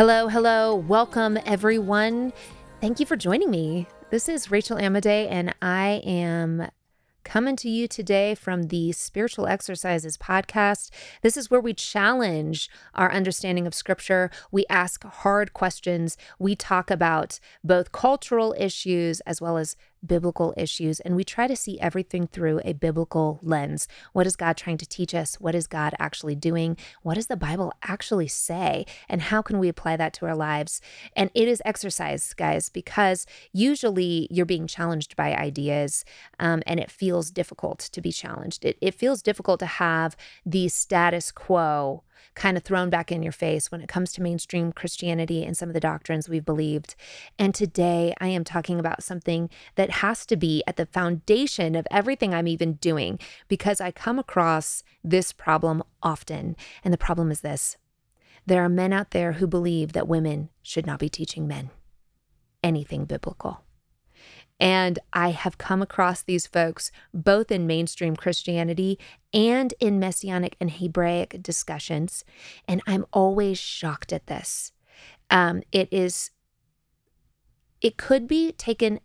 Hello, 0.00 0.28
hello. 0.28 0.74
Welcome, 0.74 1.38
everyone. 1.44 2.32
Thank 2.80 3.00
you 3.00 3.04
for 3.04 3.16
joining 3.16 3.50
me. 3.50 3.86
This 4.08 4.30
is 4.30 4.50
Rachel 4.50 4.78
Amodei, 4.78 5.30
and 5.30 5.54
I 5.60 6.00
am 6.06 6.70
coming 7.22 7.54
to 7.56 7.68
you 7.68 7.86
today 7.86 8.34
from 8.34 8.68
the 8.68 8.92
Spiritual 8.92 9.46
Exercises 9.46 10.16
podcast. 10.16 10.88
This 11.20 11.36
is 11.36 11.50
where 11.50 11.60
we 11.60 11.74
challenge 11.74 12.70
our 12.94 13.12
understanding 13.12 13.66
of 13.66 13.74
scripture. 13.74 14.30
We 14.50 14.64
ask 14.70 15.04
hard 15.04 15.52
questions. 15.52 16.16
We 16.38 16.56
talk 16.56 16.90
about 16.90 17.38
both 17.62 17.92
cultural 17.92 18.54
issues 18.58 19.20
as 19.26 19.42
well 19.42 19.58
as 19.58 19.76
biblical 20.04 20.54
issues 20.56 21.00
and 21.00 21.16
we 21.16 21.24
try 21.24 21.46
to 21.46 21.56
see 21.56 21.80
everything 21.80 22.26
through 22.26 22.60
a 22.64 22.72
biblical 22.72 23.38
lens. 23.42 23.88
What 24.12 24.26
is 24.26 24.36
God 24.36 24.56
trying 24.56 24.78
to 24.78 24.86
teach 24.86 25.14
us? 25.14 25.40
What 25.40 25.54
is 25.54 25.66
God 25.66 25.94
actually 25.98 26.34
doing? 26.34 26.76
What 27.02 27.14
does 27.14 27.26
the 27.26 27.36
Bible 27.36 27.72
actually 27.82 28.28
say? 28.28 28.86
And 29.08 29.22
how 29.22 29.42
can 29.42 29.58
we 29.58 29.68
apply 29.68 29.96
that 29.96 30.12
to 30.14 30.26
our 30.26 30.36
lives? 30.36 30.80
And 31.14 31.30
it 31.34 31.48
is 31.48 31.62
exercise, 31.64 32.34
guys, 32.34 32.68
because 32.68 33.26
usually 33.52 34.28
you're 34.30 34.46
being 34.46 34.66
challenged 34.66 35.16
by 35.16 35.34
ideas 35.34 36.04
um, 36.38 36.62
and 36.66 36.80
it 36.80 36.90
feels 36.90 37.30
difficult 37.30 37.78
to 37.78 38.00
be 38.00 38.12
challenged. 38.12 38.64
It, 38.64 38.78
it 38.80 38.94
feels 38.94 39.22
difficult 39.22 39.60
to 39.60 39.66
have 39.66 40.16
the 40.44 40.68
status 40.68 41.30
quo 41.32 42.02
kind 42.34 42.56
of 42.56 42.62
thrown 42.62 42.90
back 42.90 43.10
in 43.10 43.22
your 43.22 43.32
face 43.32 43.70
when 43.70 43.80
it 43.80 43.88
comes 43.88 44.12
to 44.12 44.22
mainstream 44.22 44.72
Christianity 44.72 45.44
and 45.44 45.56
some 45.56 45.68
of 45.68 45.74
the 45.74 45.80
doctrines 45.80 46.28
we've 46.28 46.44
believed. 46.44 46.94
And 47.38 47.54
today 47.54 48.14
I 48.20 48.28
am 48.28 48.44
talking 48.44 48.78
about 48.78 49.02
something 49.02 49.50
that 49.74 49.90
has 49.90 50.26
to 50.26 50.36
be 50.36 50.62
at 50.66 50.76
the 50.76 50.86
foundation 50.86 51.74
of 51.74 51.86
everything 51.90 52.34
I'm 52.34 52.48
even 52.48 52.74
doing 52.74 53.18
because 53.48 53.80
I 53.80 53.90
come 53.90 54.18
across 54.18 54.82
this 55.02 55.32
problem 55.32 55.82
often. 56.02 56.56
And 56.84 56.92
the 56.92 56.98
problem 56.98 57.30
is 57.30 57.40
this 57.40 57.76
there 58.46 58.64
are 58.64 58.68
men 58.68 58.92
out 58.92 59.10
there 59.10 59.32
who 59.32 59.46
believe 59.46 59.92
that 59.92 60.08
women 60.08 60.48
should 60.62 60.86
not 60.86 60.98
be 60.98 61.08
teaching 61.08 61.46
men 61.46 61.70
anything 62.62 63.04
biblical. 63.04 63.62
And 64.60 64.98
I 65.12 65.30
have 65.30 65.56
come 65.58 65.80
across 65.80 66.22
these 66.22 66.46
folks 66.46 66.92
both 67.14 67.50
in 67.50 67.66
mainstream 67.66 68.14
Christianity 68.14 68.98
and 69.32 69.72
in 69.80 69.98
Messianic 69.98 70.56
and 70.60 70.70
Hebraic 70.70 71.42
discussions. 71.42 72.24
And 72.68 72.82
I'm 72.86 73.06
always 73.12 73.58
shocked 73.58 74.12
at 74.12 74.26
this. 74.26 74.72
Um, 75.30 75.62
it 75.72 75.88
is, 75.90 76.30
it 77.80 77.96
could 77.96 78.28
be 78.28 78.52
taken 78.52 79.00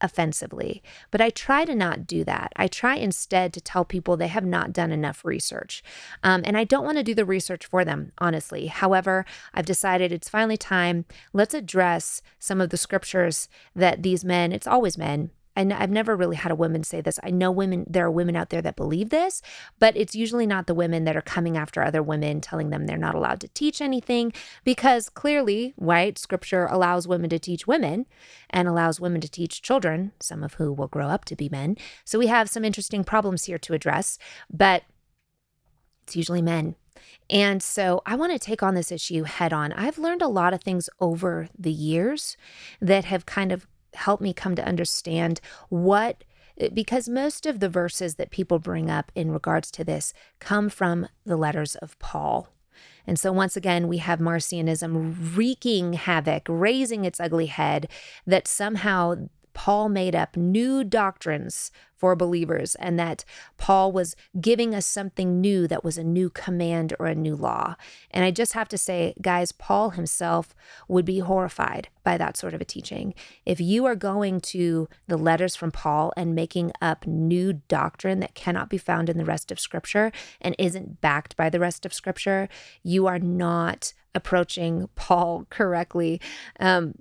offensively. 0.00 0.82
But 1.10 1.20
I 1.20 1.30
try 1.30 1.64
to 1.64 1.74
not 1.74 2.06
do 2.06 2.24
that. 2.24 2.52
I 2.56 2.68
try 2.68 2.96
instead 2.96 3.52
to 3.52 3.60
tell 3.60 3.84
people 3.84 4.16
they 4.16 4.28
have 4.28 4.44
not 4.44 4.72
done 4.72 4.92
enough 4.92 5.24
research. 5.24 5.82
Um, 6.22 6.42
and 6.44 6.56
I 6.56 6.64
don't 6.64 6.84
want 6.84 6.98
to 6.98 7.04
do 7.04 7.14
the 7.14 7.24
research 7.24 7.66
for 7.66 7.84
them, 7.84 8.12
honestly. 8.18 8.66
However, 8.66 9.24
I've 9.54 9.66
decided 9.66 10.12
it's 10.12 10.28
finally 10.28 10.56
time. 10.56 11.04
Let's 11.32 11.54
address 11.54 12.22
some 12.38 12.60
of 12.60 12.70
the 12.70 12.76
scriptures 12.76 13.48
that 13.74 14.02
these 14.02 14.24
men, 14.24 14.52
it's 14.52 14.66
always 14.66 14.98
men, 14.98 15.30
and 15.58 15.72
I've 15.72 15.90
never 15.90 16.14
really 16.14 16.36
had 16.36 16.52
a 16.52 16.54
woman 16.54 16.84
say 16.84 17.00
this. 17.00 17.18
I 17.24 17.30
know 17.30 17.50
women, 17.50 17.84
there 17.90 18.06
are 18.06 18.10
women 18.10 18.36
out 18.36 18.50
there 18.50 18.62
that 18.62 18.76
believe 18.76 19.10
this, 19.10 19.42
but 19.80 19.96
it's 19.96 20.14
usually 20.14 20.46
not 20.46 20.68
the 20.68 20.74
women 20.74 21.02
that 21.04 21.16
are 21.16 21.20
coming 21.20 21.56
after 21.56 21.82
other 21.82 22.00
women, 22.00 22.40
telling 22.40 22.70
them 22.70 22.86
they're 22.86 22.96
not 22.96 23.16
allowed 23.16 23.40
to 23.40 23.48
teach 23.48 23.82
anything, 23.82 24.32
because 24.62 25.08
clearly, 25.08 25.74
right, 25.76 26.16
scripture 26.16 26.66
allows 26.66 27.08
women 27.08 27.28
to 27.30 27.40
teach 27.40 27.66
women 27.66 28.06
and 28.48 28.68
allows 28.68 29.00
women 29.00 29.20
to 29.20 29.28
teach 29.28 29.60
children, 29.60 30.12
some 30.20 30.44
of 30.44 30.54
who 30.54 30.72
will 30.72 30.86
grow 30.86 31.08
up 31.08 31.24
to 31.24 31.34
be 31.34 31.48
men. 31.48 31.76
So 32.04 32.20
we 32.20 32.28
have 32.28 32.48
some 32.48 32.64
interesting 32.64 33.02
problems 33.02 33.44
here 33.44 33.58
to 33.58 33.74
address, 33.74 34.16
but 34.48 34.84
it's 36.04 36.14
usually 36.14 36.40
men. 36.40 36.76
And 37.28 37.62
so 37.62 38.00
I 38.06 38.14
want 38.14 38.32
to 38.32 38.38
take 38.38 38.62
on 38.62 38.76
this 38.76 38.92
issue 38.92 39.24
head 39.24 39.52
on. 39.52 39.72
I've 39.72 39.98
learned 39.98 40.22
a 40.22 40.28
lot 40.28 40.54
of 40.54 40.62
things 40.62 40.88
over 41.00 41.48
the 41.58 41.72
years 41.72 42.36
that 42.80 43.04
have 43.06 43.26
kind 43.26 43.50
of 43.50 43.66
help 43.98 44.20
me 44.20 44.32
come 44.32 44.54
to 44.56 44.66
understand 44.66 45.40
what 45.68 46.24
because 46.74 47.08
most 47.08 47.46
of 47.46 47.60
the 47.60 47.68
verses 47.68 48.16
that 48.16 48.30
people 48.30 48.58
bring 48.58 48.90
up 48.90 49.12
in 49.14 49.30
regards 49.30 49.70
to 49.70 49.84
this 49.84 50.12
come 50.40 50.68
from 50.68 51.06
the 51.24 51.36
letters 51.36 51.76
of 51.76 51.98
Paul. 51.98 52.48
And 53.06 53.18
so, 53.18 53.32
once 53.32 53.56
again, 53.56 53.88
we 53.88 53.98
have 53.98 54.18
Marcionism 54.18 55.36
wreaking 55.36 55.94
havoc, 55.94 56.42
raising 56.48 57.04
its 57.04 57.20
ugly 57.20 57.46
head, 57.46 57.88
that 58.26 58.46
somehow 58.46 59.28
Paul 59.58 59.88
made 59.88 60.14
up 60.14 60.36
new 60.36 60.84
doctrines 60.84 61.72
for 61.96 62.14
believers 62.14 62.76
and 62.76 62.96
that 62.96 63.24
Paul 63.56 63.90
was 63.90 64.14
giving 64.40 64.72
us 64.72 64.86
something 64.86 65.40
new 65.40 65.66
that 65.66 65.82
was 65.82 65.98
a 65.98 66.04
new 66.04 66.30
command 66.30 66.94
or 67.00 67.06
a 67.06 67.14
new 67.16 67.34
law. 67.34 67.74
And 68.12 68.24
I 68.24 68.30
just 68.30 68.52
have 68.52 68.68
to 68.68 68.78
say, 68.78 69.14
guys, 69.20 69.50
Paul 69.50 69.90
himself 69.90 70.54
would 70.86 71.04
be 71.04 71.18
horrified 71.18 71.88
by 72.04 72.16
that 72.18 72.36
sort 72.36 72.54
of 72.54 72.60
a 72.60 72.64
teaching. 72.64 73.14
If 73.44 73.60
you 73.60 73.84
are 73.84 73.96
going 73.96 74.40
to 74.42 74.88
the 75.08 75.16
letters 75.16 75.56
from 75.56 75.72
Paul 75.72 76.12
and 76.16 76.36
making 76.36 76.70
up 76.80 77.04
new 77.04 77.54
doctrine 77.54 78.20
that 78.20 78.36
cannot 78.36 78.70
be 78.70 78.78
found 78.78 79.10
in 79.10 79.18
the 79.18 79.24
rest 79.24 79.50
of 79.50 79.58
Scripture 79.58 80.12
and 80.40 80.54
isn't 80.56 81.00
backed 81.00 81.36
by 81.36 81.50
the 81.50 81.58
rest 81.58 81.84
of 81.84 81.92
Scripture, 81.92 82.48
you 82.84 83.08
are 83.08 83.18
not 83.18 83.92
approaching 84.14 84.88
Paul 84.94 85.48
correctly. 85.50 86.20
Um, 86.60 86.94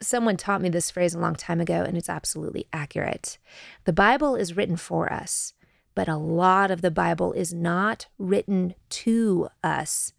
someone 0.00 0.36
taught 0.36 0.62
me 0.62 0.68
this 0.68 0.90
phrase 0.90 1.14
a 1.14 1.18
long 1.18 1.34
time 1.34 1.60
ago, 1.60 1.82
and 1.82 1.96
it's 1.96 2.08
absolutely 2.08 2.66
accurate. 2.72 3.38
The 3.84 3.92
Bible 3.92 4.36
is 4.36 4.56
written 4.56 4.76
for 4.76 5.12
us, 5.12 5.54
but 5.94 6.08
a 6.08 6.16
lot 6.16 6.70
of 6.70 6.82
the 6.82 6.90
Bible 6.90 7.32
is 7.32 7.52
not 7.52 8.06
written 8.18 8.74
to 8.90 9.48
us. 9.62 10.12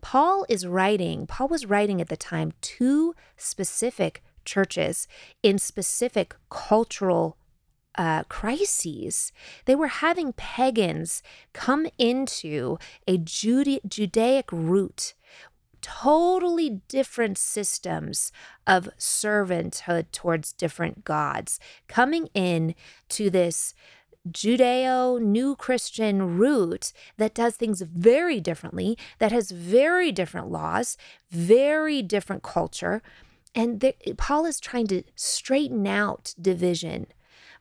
Paul 0.00 0.44
is 0.48 0.66
writing, 0.66 1.26
Paul 1.26 1.48
was 1.48 1.66
writing 1.66 2.00
at 2.00 2.08
the 2.08 2.16
time 2.16 2.52
to 2.60 3.14
specific 3.36 4.22
churches 4.44 5.08
in 5.42 5.58
specific 5.58 6.34
cultural 6.50 7.38
uh, 7.94 8.24
crises. 8.24 9.32
They 9.66 9.74
were 9.74 9.88
having 9.88 10.32
pagans 10.32 11.22
come 11.52 11.86
into 11.98 12.78
a 13.06 13.18
Judaic 13.18 14.50
root 14.50 15.14
totally 15.82 16.80
different 16.88 17.36
systems 17.36 18.32
of 18.66 18.88
servanthood 18.98 20.10
towards 20.12 20.52
different 20.52 21.04
gods 21.04 21.60
coming 21.88 22.28
in 22.34 22.74
to 23.10 23.28
this 23.28 23.74
Judeo 24.30 25.20
new 25.20 25.56
Christian 25.56 26.38
root 26.38 26.92
that 27.16 27.34
does 27.34 27.56
things 27.56 27.82
very 27.82 28.40
differently, 28.40 28.96
that 29.18 29.32
has 29.32 29.50
very 29.50 30.12
different 30.12 30.48
laws, 30.48 30.96
very 31.30 32.02
different 32.02 32.42
culture. 32.42 33.02
And 33.54 33.84
Paul 34.16 34.46
is 34.46 34.60
trying 34.60 34.86
to 34.86 35.02
straighten 35.16 35.86
out 35.86 36.34
division 36.40 37.08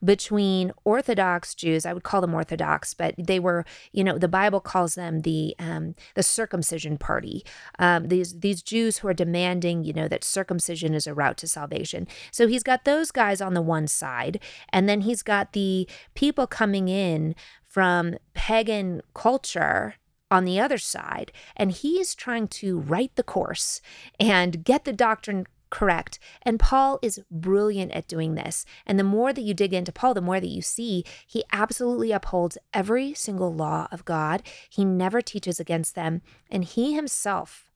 between 0.03 0.71
Orthodox 0.83 1.53
Jews. 1.55 1.85
I 1.85 1.93
would 1.93 2.03
call 2.03 2.21
them 2.21 2.33
Orthodox, 2.33 2.93
but 2.93 3.15
they 3.17 3.39
were, 3.39 3.65
you 3.91 4.03
know, 4.03 4.17
the 4.17 4.27
Bible 4.27 4.59
calls 4.59 4.95
them 4.95 5.21
the 5.21 5.55
um, 5.59 5.95
the 6.15 6.23
circumcision 6.23 6.97
party. 6.97 7.45
Um, 7.79 8.07
these 8.07 8.39
these 8.39 8.61
Jews 8.61 8.97
who 8.97 9.07
are 9.07 9.13
demanding, 9.13 9.83
you 9.83 9.93
know, 9.93 10.07
that 10.07 10.23
circumcision 10.23 10.93
is 10.93 11.07
a 11.07 11.13
route 11.13 11.37
to 11.37 11.47
salvation. 11.47 12.07
So 12.31 12.47
he's 12.47 12.63
got 12.63 12.85
those 12.85 13.11
guys 13.11 13.41
on 13.41 13.53
the 13.53 13.61
one 13.61 13.87
side, 13.87 14.39
and 14.69 14.89
then 14.89 15.01
he's 15.01 15.21
got 15.21 15.53
the 15.53 15.87
people 16.15 16.47
coming 16.47 16.87
in 16.87 17.35
from 17.63 18.15
pagan 18.33 19.01
culture 19.13 19.95
on 20.29 20.45
the 20.45 20.59
other 20.59 20.77
side. 20.77 21.31
And 21.55 21.71
he 21.71 21.99
is 21.99 22.15
trying 22.15 22.47
to 22.47 22.79
right 22.79 23.11
the 23.15 23.23
course 23.23 23.81
and 24.19 24.63
get 24.63 24.85
the 24.85 24.93
doctrine 24.93 25.45
correct. 25.71 26.19
And 26.43 26.59
Paul 26.59 26.99
is 27.01 27.23
brilliant 27.31 27.91
at 27.93 28.07
doing 28.07 28.35
this. 28.35 28.65
And 28.85 28.99
the 28.99 29.03
more 29.03 29.33
that 29.33 29.41
you 29.41 29.55
dig 29.55 29.73
into 29.73 29.91
Paul, 29.91 30.13
the 30.13 30.21
more 30.21 30.39
that 30.39 30.47
you 30.47 30.61
see 30.61 31.03
he 31.25 31.43
absolutely 31.51 32.11
upholds 32.11 32.59
every 32.73 33.15
single 33.15 33.51
law 33.51 33.87
of 33.91 34.05
God. 34.05 34.43
He 34.69 34.85
never 34.85 35.21
teaches 35.21 35.59
against 35.59 35.95
them. 35.95 36.21
And 36.51 36.63
he 36.63 36.93
himself 36.93 37.71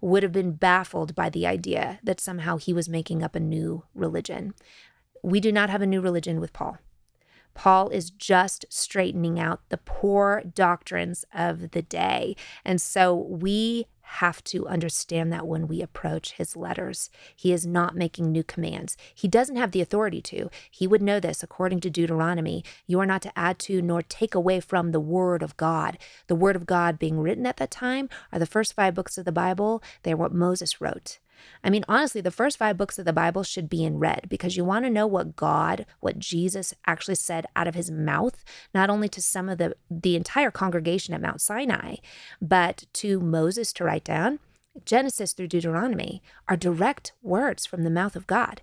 would 0.00 0.22
have 0.22 0.32
been 0.32 0.52
baffled 0.52 1.14
by 1.14 1.28
the 1.28 1.46
idea 1.46 1.98
that 2.02 2.20
somehow 2.20 2.56
he 2.56 2.72
was 2.72 2.88
making 2.88 3.22
up 3.22 3.34
a 3.34 3.40
new 3.40 3.84
religion. 3.94 4.54
We 5.22 5.40
do 5.40 5.52
not 5.52 5.68
have 5.68 5.82
a 5.82 5.86
new 5.86 6.00
religion 6.00 6.40
with 6.40 6.54
Paul. 6.54 6.78
Paul 7.52 7.88
is 7.90 8.10
just 8.10 8.64
straightening 8.70 9.38
out 9.38 9.60
the 9.68 9.76
poor 9.76 10.42
doctrines 10.54 11.24
of 11.34 11.72
the 11.72 11.82
day. 11.82 12.36
And 12.64 12.80
so 12.80 13.14
we 13.14 13.86
have 14.18 14.42
to 14.44 14.66
understand 14.66 15.32
that 15.32 15.46
when 15.46 15.68
we 15.68 15.80
approach 15.80 16.32
his 16.32 16.56
letters. 16.56 17.10
He 17.36 17.52
is 17.52 17.64
not 17.64 17.94
making 17.94 18.30
new 18.32 18.42
commands. 18.42 18.96
He 19.14 19.28
doesn't 19.28 19.56
have 19.56 19.70
the 19.70 19.80
authority 19.80 20.20
to. 20.22 20.50
He 20.70 20.86
would 20.86 21.00
know 21.00 21.20
this 21.20 21.42
according 21.42 21.80
to 21.80 21.90
Deuteronomy. 21.90 22.64
You 22.86 22.98
are 23.00 23.06
not 23.06 23.22
to 23.22 23.38
add 23.38 23.58
to 23.60 23.80
nor 23.80 24.02
take 24.02 24.34
away 24.34 24.60
from 24.60 24.90
the 24.90 25.00
word 25.00 25.42
of 25.42 25.56
God. 25.56 25.96
The 26.26 26.34
word 26.34 26.56
of 26.56 26.66
God 26.66 26.98
being 26.98 27.20
written 27.20 27.46
at 27.46 27.58
that 27.58 27.70
time 27.70 28.08
are 28.32 28.38
the 28.38 28.46
first 28.46 28.74
five 28.74 28.94
books 28.94 29.16
of 29.16 29.24
the 29.24 29.32
Bible. 29.32 29.82
They're 30.02 30.16
what 30.16 30.34
Moses 30.34 30.80
wrote. 30.80 31.18
I 31.62 31.70
mean, 31.70 31.84
honestly, 31.88 32.20
the 32.20 32.30
first 32.30 32.56
five 32.56 32.76
books 32.76 32.98
of 32.98 33.04
the 33.04 33.12
Bible 33.12 33.42
should 33.42 33.68
be 33.68 33.84
in 33.84 33.98
red 33.98 34.26
because 34.28 34.56
you 34.56 34.64
want 34.64 34.84
to 34.84 34.90
know 34.90 35.06
what 35.06 35.36
God, 35.36 35.86
what 36.00 36.18
Jesus 36.18 36.74
actually 36.86 37.14
said 37.16 37.46
out 37.54 37.68
of 37.68 37.74
his 37.74 37.90
mouth, 37.90 38.44
not 38.74 38.90
only 38.90 39.08
to 39.08 39.22
some 39.22 39.48
of 39.48 39.58
the 39.58 39.76
the 39.90 40.16
entire 40.16 40.50
congregation 40.50 41.14
at 41.14 41.20
Mount 41.20 41.40
Sinai, 41.40 41.96
but 42.40 42.84
to 42.94 43.20
Moses 43.20 43.72
to 43.74 43.84
write 43.84 44.04
down 44.04 44.38
Genesis 44.84 45.32
through 45.32 45.48
Deuteronomy 45.48 46.22
are 46.48 46.56
direct 46.56 47.12
words 47.22 47.66
from 47.66 47.82
the 47.82 47.90
mouth 47.90 48.16
of 48.16 48.26
God. 48.26 48.62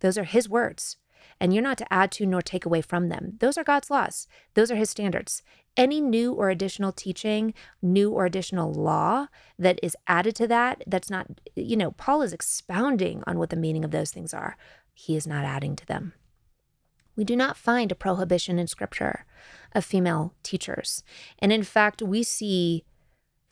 Those 0.00 0.18
are 0.18 0.24
his 0.24 0.48
words. 0.48 0.96
And 1.40 1.52
you're 1.52 1.62
not 1.62 1.78
to 1.78 1.92
add 1.92 2.10
to 2.12 2.26
nor 2.26 2.40
take 2.40 2.64
away 2.64 2.80
from 2.80 3.08
them. 3.08 3.34
Those 3.40 3.58
are 3.58 3.64
God's 3.64 3.90
laws. 3.90 4.26
Those 4.54 4.70
are 4.70 4.76
his 4.76 4.90
standards. 4.90 5.42
Any 5.76 6.00
new 6.00 6.32
or 6.32 6.48
additional 6.48 6.92
teaching, 6.92 7.52
new 7.82 8.10
or 8.10 8.24
additional 8.24 8.72
law 8.72 9.26
that 9.58 9.78
is 9.82 9.96
added 10.06 10.34
to 10.36 10.46
that, 10.46 10.82
that's 10.86 11.10
not, 11.10 11.26
you 11.54 11.76
know, 11.76 11.90
Paul 11.90 12.22
is 12.22 12.32
expounding 12.32 13.22
on 13.26 13.38
what 13.38 13.50
the 13.50 13.56
meaning 13.56 13.84
of 13.84 13.90
those 13.90 14.10
things 14.10 14.32
are. 14.32 14.56
He 14.94 15.16
is 15.16 15.26
not 15.26 15.44
adding 15.44 15.76
to 15.76 15.86
them. 15.86 16.14
We 17.16 17.24
do 17.24 17.36
not 17.36 17.56
find 17.56 17.90
a 17.92 17.96
prohibition 17.96 18.58
in 18.58 18.66
scripture 18.66 19.24
of 19.74 19.84
female 19.84 20.34
teachers. 20.42 21.02
And 21.38 21.52
in 21.52 21.62
fact, 21.62 22.02
we 22.02 22.22
see 22.22 22.84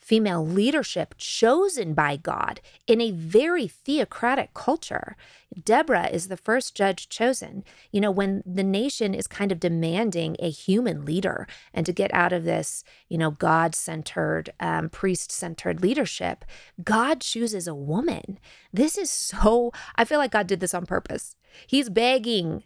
female 0.05 0.45
leadership 0.45 1.15
chosen 1.17 1.95
by 1.95 2.15
God 2.15 2.61
in 2.85 3.01
a 3.01 3.09
very 3.09 3.67
theocratic 3.67 4.53
culture. 4.53 5.17
Deborah 5.63 6.09
is 6.11 6.27
the 6.27 6.37
first 6.37 6.75
judge 6.75 7.09
chosen. 7.09 7.63
You 7.91 8.01
know, 8.01 8.11
when 8.11 8.43
the 8.45 8.63
nation 8.63 9.15
is 9.15 9.25
kind 9.25 9.51
of 9.51 9.59
demanding 9.59 10.35
a 10.37 10.51
human 10.51 11.05
leader 11.05 11.47
and 11.73 11.87
to 11.87 11.91
get 11.91 12.13
out 12.13 12.33
of 12.33 12.43
this, 12.43 12.83
you 13.09 13.17
know, 13.17 13.31
God 13.31 13.73
centered, 13.73 14.53
um, 14.59 14.89
priest 14.89 15.31
centered 15.31 15.81
leadership, 15.81 16.45
God 16.83 17.19
chooses 17.19 17.67
a 17.67 17.73
woman. 17.73 18.37
This 18.71 18.99
is 18.99 19.09
so, 19.09 19.71
I 19.95 20.05
feel 20.05 20.19
like 20.19 20.31
God 20.31 20.45
did 20.45 20.59
this 20.59 20.75
on 20.75 20.85
purpose. 20.85 21.35
He's 21.65 21.89
begging 21.89 22.61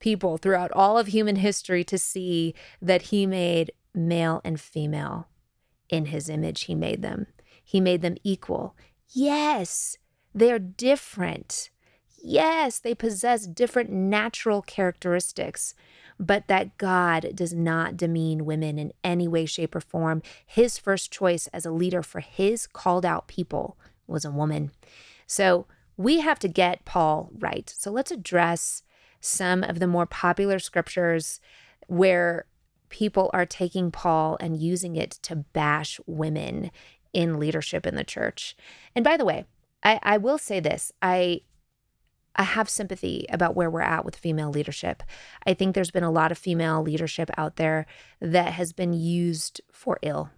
people 0.00 0.36
throughout 0.36 0.70
all 0.72 0.98
of 0.98 1.06
human 1.06 1.36
history 1.36 1.82
to 1.84 1.96
see 1.96 2.54
that 2.82 3.02
he 3.02 3.24
made 3.24 3.72
male 3.94 4.42
and 4.44 4.60
female 4.60 5.28
in 5.94 6.06
his 6.06 6.28
image, 6.28 6.62
he 6.62 6.74
made 6.74 7.02
them. 7.02 7.26
He 7.62 7.80
made 7.80 8.02
them 8.02 8.16
equal. 8.24 8.76
Yes, 9.08 9.96
they're 10.34 10.58
different. 10.58 11.70
Yes, 12.22 12.78
they 12.78 12.94
possess 12.94 13.46
different 13.46 13.90
natural 13.90 14.62
characteristics, 14.62 15.74
but 16.18 16.48
that 16.48 16.78
God 16.78 17.30
does 17.34 17.52
not 17.52 17.96
demean 17.96 18.44
women 18.44 18.78
in 18.78 18.92
any 19.02 19.28
way, 19.28 19.46
shape, 19.46 19.74
or 19.74 19.80
form. 19.80 20.22
His 20.46 20.78
first 20.78 21.12
choice 21.12 21.48
as 21.48 21.66
a 21.66 21.70
leader 21.70 22.02
for 22.02 22.20
his 22.20 22.66
called 22.66 23.04
out 23.04 23.28
people 23.28 23.76
was 24.06 24.24
a 24.24 24.30
woman. 24.30 24.70
So 25.26 25.66
we 25.96 26.20
have 26.20 26.38
to 26.40 26.48
get 26.48 26.84
Paul 26.84 27.30
right. 27.38 27.72
So 27.76 27.90
let's 27.90 28.10
address 28.10 28.82
some 29.20 29.62
of 29.62 29.78
the 29.78 29.86
more 29.86 30.06
popular 30.06 30.58
scriptures 30.58 31.40
where 31.86 32.46
people 32.94 33.28
are 33.32 33.44
taking 33.44 33.90
Paul 33.90 34.36
and 34.38 34.56
using 34.56 34.94
it 34.94 35.10
to 35.22 35.34
bash 35.34 35.98
women 36.06 36.70
in 37.12 37.40
leadership 37.40 37.86
in 37.88 37.96
the 37.96 38.04
church. 38.04 38.56
And 38.94 39.04
by 39.04 39.16
the 39.16 39.24
way, 39.24 39.46
I, 39.82 39.98
I 40.00 40.16
will 40.16 40.38
say 40.38 40.60
this. 40.60 40.92
I 41.02 41.40
I 42.36 42.44
have 42.44 42.68
sympathy 42.68 43.26
about 43.30 43.56
where 43.56 43.70
we're 43.70 43.80
at 43.80 44.04
with 44.04 44.16
female 44.16 44.50
leadership. 44.50 45.02
I 45.44 45.54
think 45.54 45.74
there's 45.74 45.90
been 45.90 46.04
a 46.04 46.10
lot 46.10 46.30
of 46.32 46.38
female 46.38 46.82
leadership 46.82 47.30
out 47.36 47.56
there 47.56 47.86
that 48.20 48.52
has 48.52 48.72
been 48.72 48.92
used 48.92 49.60
for 49.72 49.98
ill 50.02 50.30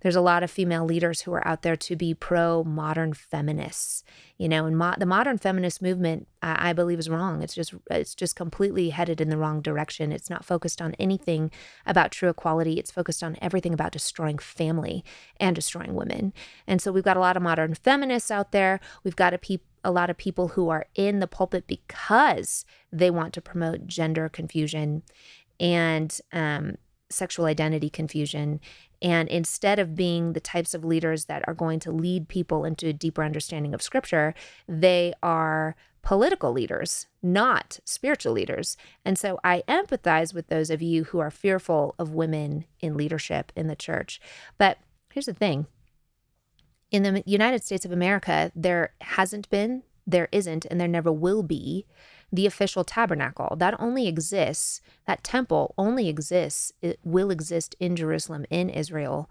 there's 0.00 0.16
a 0.16 0.20
lot 0.20 0.42
of 0.42 0.50
female 0.50 0.84
leaders 0.84 1.22
who 1.22 1.32
are 1.32 1.46
out 1.46 1.62
there 1.62 1.76
to 1.76 1.96
be 1.96 2.14
pro 2.14 2.64
modern 2.64 3.12
feminists, 3.12 4.04
you 4.38 4.48
know, 4.48 4.66
and 4.66 4.76
mo- 4.76 4.94
the 4.98 5.06
modern 5.06 5.38
feminist 5.38 5.80
movement, 5.82 6.26
I-, 6.42 6.70
I 6.70 6.72
believe, 6.72 6.98
is 6.98 7.08
wrong. 7.08 7.42
It's 7.42 7.54
just 7.54 7.74
it's 7.90 8.14
just 8.14 8.36
completely 8.36 8.90
headed 8.90 9.20
in 9.20 9.28
the 9.28 9.36
wrong 9.36 9.60
direction. 9.60 10.12
It's 10.12 10.30
not 10.30 10.44
focused 10.44 10.82
on 10.82 10.94
anything 10.98 11.50
about 11.86 12.12
true 12.12 12.28
equality. 12.28 12.78
It's 12.78 12.90
focused 12.90 13.22
on 13.22 13.36
everything 13.40 13.72
about 13.72 13.92
destroying 13.92 14.38
family 14.38 15.04
and 15.38 15.54
destroying 15.54 15.94
women. 15.94 16.32
And 16.66 16.80
so 16.80 16.92
we've 16.92 17.04
got 17.04 17.16
a 17.16 17.20
lot 17.20 17.36
of 17.36 17.42
modern 17.42 17.74
feminists 17.74 18.30
out 18.30 18.52
there. 18.52 18.80
We've 19.02 19.16
got 19.16 19.34
a 19.34 19.38
people 19.38 19.66
a 19.84 19.90
lot 19.90 20.08
of 20.08 20.16
people 20.16 20.48
who 20.48 20.70
are 20.70 20.86
in 20.94 21.20
the 21.20 21.26
pulpit 21.26 21.66
because 21.66 22.64
they 22.90 23.10
want 23.10 23.34
to 23.34 23.42
promote 23.42 23.86
gender 23.86 24.30
confusion 24.30 25.02
and 25.60 26.18
um, 26.32 26.76
sexual 27.10 27.46
identity 27.46 27.90
confusion 27.90 28.60
and 29.04 29.28
instead 29.28 29.78
of 29.78 29.94
being 29.94 30.32
the 30.32 30.40
types 30.40 30.72
of 30.72 30.82
leaders 30.82 31.26
that 31.26 31.46
are 31.46 31.52
going 31.52 31.78
to 31.80 31.92
lead 31.92 32.26
people 32.26 32.64
into 32.64 32.88
a 32.88 32.92
deeper 32.94 33.22
understanding 33.22 33.74
of 33.74 33.82
scripture, 33.82 34.34
they 34.66 35.12
are 35.22 35.76
political 36.00 36.52
leaders, 36.52 37.06
not 37.22 37.80
spiritual 37.84 38.32
leaders. 38.32 38.78
And 39.04 39.18
so 39.18 39.38
I 39.44 39.62
empathize 39.68 40.32
with 40.32 40.48
those 40.48 40.70
of 40.70 40.80
you 40.80 41.04
who 41.04 41.18
are 41.18 41.30
fearful 41.30 41.94
of 41.98 42.14
women 42.14 42.64
in 42.80 42.96
leadership 42.96 43.52
in 43.54 43.66
the 43.66 43.76
church. 43.76 44.20
But 44.56 44.78
here's 45.12 45.26
the 45.26 45.34
thing 45.34 45.66
in 46.90 47.02
the 47.02 47.22
United 47.26 47.62
States 47.62 47.84
of 47.84 47.92
America, 47.92 48.52
there 48.54 48.94
hasn't 49.02 49.50
been, 49.50 49.82
there 50.06 50.28
isn't, 50.32 50.64
and 50.66 50.80
there 50.80 50.88
never 50.88 51.12
will 51.12 51.42
be 51.42 51.84
the 52.34 52.46
official 52.46 52.84
tabernacle. 52.84 53.54
That 53.56 53.78
only 53.80 54.08
exists, 54.08 54.80
that 55.06 55.22
temple 55.22 55.74
only 55.78 56.08
exists, 56.08 56.72
it 56.82 56.98
will 57.04 57.30
exist 57.30 57.76
in 57.78 57.94
Jerusalem, 57.94 58.44
in 58.50 58.68
Israel. 58.68 59.30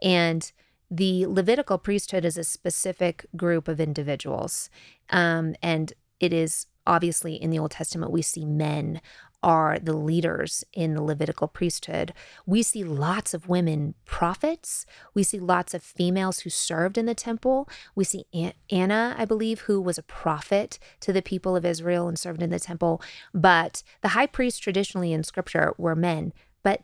And 0.00 0.50
the 0.90 1.26
Levitical 1.26 1.78
priesthood 1.78 2.24
is 2.24 2.38
a 2.38 2.44
specific 2.44 3.26
group 3.36 3.66
of 3.66 3.80
individuals. 3.80 4.70
Um, 5.10 5.56
and 5.62 5.92
it 6.20 6.32
is 6.32 6.66
obviously 6.86 7.34
in 7.34 7.50
the 7.50 7.58
Old 7.58 7.72
Testament, 7.72 8.12
we 8.12 8.22
see 8.22 8.44
men 8.44 9.00
are 9.44 9.78
the 9.78 9.92
leaders 9.92 10.64
in 10.72 10.94
the 10.94 11.02
Levitical 11.02 11.46
priesthood. 11.46 12.14
We 12.46 12.62
see 12.62 12.82
lots 12.82 13.34
of 13.34 13.46
women 13.46 13.94
prophets. 14.06 14.86
We 15.12 15.22
see 15.22 15.38
lots 15.38 15.74
of 15.74 15.82
females 15.82 16.40
who 16.40 16.50
served 16.50 16.96
in 16.96 17.04
the 17.04 17.14
temple. 17.14 17.68
We 17.94 18.04
see 18.04 18.24
Anna, 18.70 19.14
I 19.18 19.26
believe, 19.26 19.60
who 19.60 19.82
was 19.82 19.98
a 19.98 20.02
prophet 20.02 20.78
to 21.00 21.12
the 21.12 21.20
people 21.20 21.54
of 21.54 21.66
Israel 21.66 22.08
and 22.08 22.18
served 22.18 22.42
in 22.42 22.48
the 22.48 22.58
temple. 22.58 23.02
But 23.34 23.82
the 24.00 24.08
high 24.08 24.26
priests 24.26 24.58
traditionally 24.58 25.12
in 25.12 25.22
scripture 25.22 25.74
were 25.76 25.94
men, 25.94 26.32
but 26.62 26.80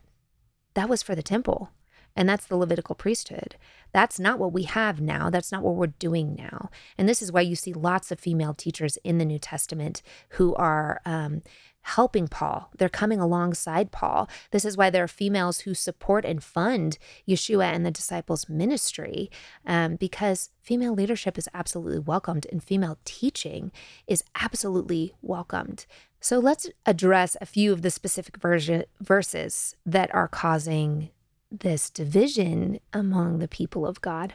that 0.74 0.88
was 0.88 1.02
for 1.02 1.14
the 1.14 1.22
temple. 1.22 1.70
And 2.16 2.28
that's 2.28 2.46
the 2.46 2.56
Levitical 2.56 2.94
priesthood. 2.94 3.56
That's 3.92 4.18
not 4.20 4.38
what 4.38 4.52
we 4.52 4.64
have 4.64 5.00
now. 5.00 5.30
That's 5.30 5.52
not 5.52 5.62
what 5.62 5.76
we're 5.76 5.86
doing 5.86 6.34
now. 6.34 6.70
And 6.98 7.08
this 7.08 7.22
is 7.22 7.32
why 7.32 7.40
you 7.40 7.56
see 7.56 7.72
lots 7.72 8.10
of 8.10 8.20
female 8.20 8.52
teachers 8.52 8.98
in 9.04 9.18
the 9.18 9.24
New 9.24 9.38
Testament 9.38 10.02
who 10.30 10.54
are 10.56 11.00
um, 11.04 11.42
helping 11.82 12.28
Paul. 12.28 12.70
They're 12.76 12.88
coming 12.88 13.20
alongside 13.20 13.90
Paul. 13.90 14.28
This 14.50 14.64
is 14.64 14.76
why 14.76 14.90
there 14.90 15.04
are 15.04 15.08
females 15.08 15.60
who 15.60 15.74
support 15.74 16.24
and 16.24 16.42
fund 16.42 16.98
Yeshua 17.26 17.72
and 17.72 17.84
the 17.84 17.90
disciples' 17.90 18.48
ministry, 18.48 19.30
um, 19.66 19.96
because 19.96 20.50
female 20.62 20.94
leadership 20.94 21.38
is 21.38 21.48
absolutely 21.54 21.98
welcomed 21.98 22.46
and 22.52 22.62
female 22.62 22.98
teaching 23.04 23.72
is 24.06 24.24
absolutely 24.40 25.14
welcomed. 25.22 25.86
So 26.20 26.38
let's 26.38 26.68
address 26.84 27.36
a 27.40 27.46
few 27.46 27.72
of 27.72 27.82
the 27.82 27.90
specific 27.90 28.36
version, 28.36 28.84
verses 29.00 29.74
that 29.86 30.14
are 30.14 30.28
causing 30.28 31.10
this 31.50 31.90
division 31.90 32.78
among 32.92 33.38
the 33.38 33.48
people 33.48 33.86
of 33.86 34.00
God. 34.00 34.34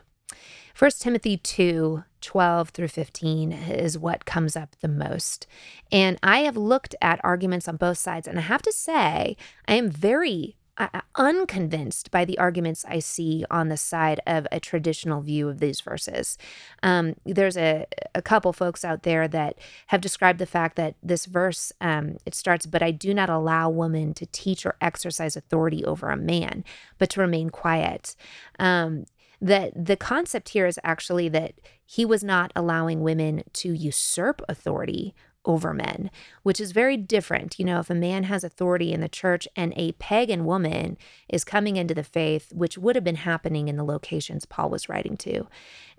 1 0.77 0.91
Timothy 0.99 1.37
2 1.37 2.03
12 2.25 2.69
through 2.69 2.87
15 2.87 3.51
is 3.51 3.97
what 3.97 4.25
comes 4.25 4.55
up 4.55 4.75
the 4.81 4.87
most. 4.87 5.45
And 5.91 6.17
I 6.23 6.39
have 6.39 6.57
looked 6.57 6.95
at 6.99 7.23
arguments 7.23 7.67
on 7.67 7.77
both 7.77 7.99
sides, 7.99 8.27
and 8.27 8.39
I 8.39 8.41
have 8.41 8.63
to 8.63 8.71
say, 8.71 9.37
I 9.67 9.75
am 9.75 9.91
very 9.91 10.55
uh, 10.77 11.01
unconvinced 11.13 12.09
by 12.09 12.25
the 12.25 12.37
arguments 12.39 12.83
I 12.87 12.97
see 12.99 13.45
on 13.49 13.69
the 13.69 13.77
side 13.77 14.19
of 14.25 14.47
a 14.51 14.59
traditional 14.59 15.21
view 15.21 15.47
of 15.47 15.59
these 15.59 15.81
verses. 15.81 16.37
Um, 16.81 17.15
there's 17.25 17.55
a, 17.55 17.85
a 18.15 18.23
couple 18.23 18.51
folks 18.51 18.83
out 18.83 19.03
there 19.03 19.27
that 19.27 19.57
have 19.87 20.01
described 20.01 20.39
the 20.39 20.45
fact 20.47 20.75
that 20.77 20.95
this 21.03 21.27
verse 21.27 21.71
um, 21.79 22.17
it 22.25 22.33
starts, 22.33 22.65
"But 22.65 22.81
I 22.81 22.91
do 22.91 23.13
not 23.13 23.29
allow 23.29 23.69
woman 23.69 24.15
to 24.15 24.25
teach 24.25 24.65
or 24.65 24.75
exercise 24.81 25.37
authority 25.37 25.85
over 25.85 26.09
a 26.09 26.17
man, 26.17 26.65
but 26.97 27.11
to 27.11 27.21
remain 27.21 27.51
quiet." 27.51 28.15
Um, 28.59 29.05
that 29.41 29.73
the 29.75 29.95
concept 29.95 30.49
here 30.49 30.65
is 30.65 30.79
actually 30.83 31.29
that 31.29 31.53
he 31.85 32.05
was 32.05 32.23
not 32.23 32.51
allowing 32.55 33.01
women 33.01 33.43
to 33.53 33.73
usurp 33.73 34.41
authority 34.49 35.13
over 35.45 35.73
men, 35.73 36.09
which 36.43 36.59
is 36.59 36.71
very 36.71 36.97
different. 36.97 37.59
You 37.59 37.65
know, 37.65 37.79
if 37.79 37.89
a 37.89 37.95
man 37.95 38.23
has 38.23 38.43
authority 38.43 38.91
in 38.91 39.01
the 39.01 39.07
church 39.07 39.47
and 39.55 39.73
a 39.75 39.91
pagan 39.93 40.45
woman 40.45 40.97
is 41.29 41.43
coming 41.43 41.77
into 41.77 41.93
the 41.93 42.03
faith, 42.03 42.51
which 42.51 42.77
would 42.77 42.95
have 42.95 43.03
been 43.03 43.15
happening 43.15 43.67
in 43.67 43.77
the 43.77 43.83
locations 43.83 44.45
Paul 44.45 44.69
was 44.69 44.89
writing 44.89 45.17
to, 45.17 45.47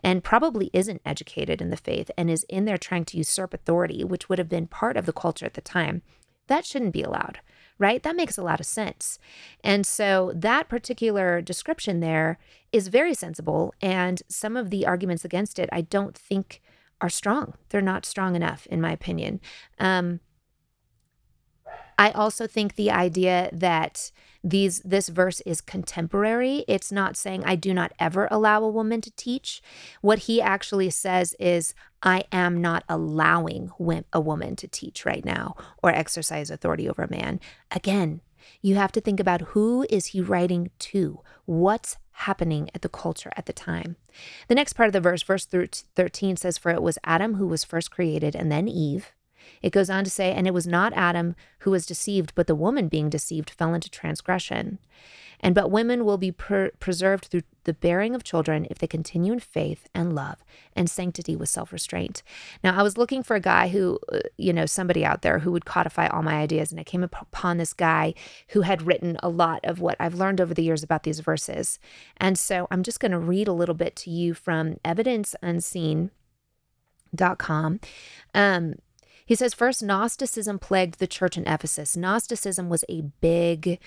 and 0.03 0.25
probably 0.25 0.71
isn't 0.73 1.03
educated 1.05 1.63
in 1.63 1.71
the 1.71 1.77
faith 1.77 2.11
and 2.19 2.29
is 2.29 2.45
in 2.49 2.65
there 2.65 2.79
trying 2.79 3.05
to 3.07 3.17
usurp 3.17 3.55
authority, 3.55 4.05
which 4.05 4.29
would 4.29 4.39
have 4.39 4.49
been 4.49 4.67
part 4.67 4.97
of 4.97 5.07
the 5.07 5.13
culture 5.13 5.47
at 5.47 5.55
the 5.55 5.61
time, 5.61 6.03
that 6.49 6.67
shouldn't 6.67 6.93
be 6.93 7.03
allowed 7.03 7.41
right? 7.79 8.03
That 8.03 8.17
makes 8.17 8.39
a 8.39 8.43
lot 8.43 8.61
of 8.61 8.67
sense. 8.67 9.19
And 9.63 9.87
so 9.87 10.33
that 10.35 10.69
particular 10.69 11.41
description 11.41 12.01
there 12.01 12.39
is 12.73 12.89
very 12.89 13.15
sensible. 13.15 13.75
And 13.81 14.23
some 14.29 14.57
of 14.57 14.71
the 14.71 14.87
arguments 14.87 15.25
against 15.25 15.59
it, 15.59 15.69
I 15.73 15.83
don't 15.83 16.17
think 16.17 16.61
are 17.01 17.11
strong. 17.11 17.55
They're 17.69 17.83
not 17.83 18.07
strong 18.07 18.35
enough, 18.37 18.67
in 18.67 18.81
my 18.81 18.93
opinion. 18.93 19.41
Um, 19.79 20.21
I 21.99 22.11
also 22.11 22.47
think 22.47 22.75
the 22.75 22.91
idea 22.91 23.49
that 23.53 24.11
these 24.45 24.81
this 24.81 25.09
verse 25.09 25.41
is 25.41 25.61
contemporary. 25.61 26.65
It's 26.69 26.93
not 26.93 27.17
saying 27.17 27.43
I 27.45 27.57
do 27.57 27.75
not 27.75 27.93
ever 27.99 28.29
allow 28.31 28.63
a 28.63 28.71
woman 28.71 29.01
to 29.01 29.11
teach. 29.13 29.61
What 30.03 30.21
he 30.21 30.41
actually 30.41 30.91
says 30.91 31.35
is 31.41 31.75
I 32.03 32.25
am 32.31 32.61
not 32.61 32.85
allowing 32.89 33.73
a 34.13 34.21
woman 34.21 34.55
to 34.57 34.69
teach 34.69 35.05
right 35.05 35.25
now 35.25 35.57
or 35.83 35.91
exercise 35.91 36.51
authority 36.51 36.89
over 36.89 37.03
a 37.03 37.11
man. 37.11 37.41
Again, 37.73 38.21
you 38.61 38.77
have 38.77 38.93
to 38.93 39.01
think 39.01 39.19
about 39.19 39.41
who 39.41 39.85
is 39.91 40.07
he 40.07 40.21
writing 40.21 40.71
to? 40.79 41.21
What's 41.47 41.97
happening 42.13 42.71
at 42.75 42.83
the 42.83 42.89
culture 42.89 43.33
at 43.37 43.47
the 43.47 43.53
time? 43.53 43.97
The 44.47 44.55
next 44.55 44.75
part 44.75 44.89
of 44.89 44.93
the 44.93 45.01
verse, 45.01 45.23
verse 45.23 45.45
13 45.47 46.37
says 46.37 46.57
for 46.57 46.71
it 46.71 46.83
was 46.83 46.99
Adam 47.03 47.35
who 47.35 47.47
was 47.49 47.65
first 47.65 47.91
created 47.91 48.37
and 48.37 48.53
then 48.53 48.69
Eve. 48.69 49.13
It 49.63 49.73
goes 49.73 49.91
on 49.91 50.05
to 50.05 50.11
say, 50.11 50.33
and 50.33 50.47
it 50.47 50.55
was 50.55 50.67
not 50.67 50.93
Adam 50.95 51.35
who 51.61 51.71
was 51.71 51.87
deceived, 51.87 52.33
but 52.35 52.47
the 52.47 52.55
woman 52.55 52.89
being 52.89 53.11
deceived 53.11 53.51
fell 53.51 53.75
into 53.75 53.91
transgression. 53.91 54.79
And 55.41 55.55
but 55.55 55.71
women 55.71 56.05
will 56.05 56.19
be 56.19 56.33
per- 56.33 56.73
preserved 56.81 57.27
through 57.27 57.43
the 57.65 57.75
bearing 57.75 58.15
of 58.15 58.25
children 58.25 58.67
if 58.71 58.79
they 58.79 58.87
continue 58.87 59.33
in 59.33 59.41
faith 59.41 59.89
and 59.95 60.15
love 60.15 60.45
and 60.75 60.89
sanctity 60.89 61.37
with 61.37 61.49
self 61.49 61.73
restraint. 61.73 62.23
Now, 62.65 62.79
I 62.79 62.83
was 62.83 62.97
looking 62.97 63.23
for 63.23 63.37
a 63.37 63.41
guy 63.41 63.69
who, 63.69 63.99
uh, 64.11 64.21
you 64.37 64.53
know, 64.53 64.67
somebody 64.67 65.05
out 65.05 65.23
there 65.23 65.41
who 65.41 65.53
would 65.53 65.65
codify 65.65 66.09
all 66.09 66.23
my 66.23 66.37
ideas. 66.37 66.71
And 66.71 66.81
I 66.81 66.85
came 66.85 67.03
upon 67.03 67.59
this 67.59 67.73
guy 67.73 68.15
who 68.49 68.63
had 68.63 68.83
written 68.83 69.19
a 69.23 69.29
lot 69.29 69.61
of 69.65 69.81
what 69.81 69.97
I've 70.01 70.15
learned 70.15 70.41
over 70.41 70.55
the 70.55 70.63
years 70.63 70.83
about 70.83 71.03
these 71.03 71.21
verses. 71.21 71.79
And 72.17 72.39
so 72.39 72.67
I'm 72.71 72.83
just 72.83 73.01
going 73.01 73.13
to 73.13 73.19
read 73.19 73.49
a 73.49 73.53
little 73.53 73.75
bit 73.75 73.97
to 73.97 74.11
you 74.11 74.33
from 74.35 74.77
evidenceunseen.com. 74.85 77.81
Um, 78.35 78.75
he 79.27 79.35
says, 79.35 79.53
first, 79.53 79.83
Gnosticism 79.83 80.59
plagued 80.59 80.99
the 80.99 81.07
church 81.07 81.37
in 81.37 81.47
Ephesus. 81.47 81.97
Gnosticism 81.97 82.69
was 82.69 82.85
a 82.89 83.03
big 83.21 83.79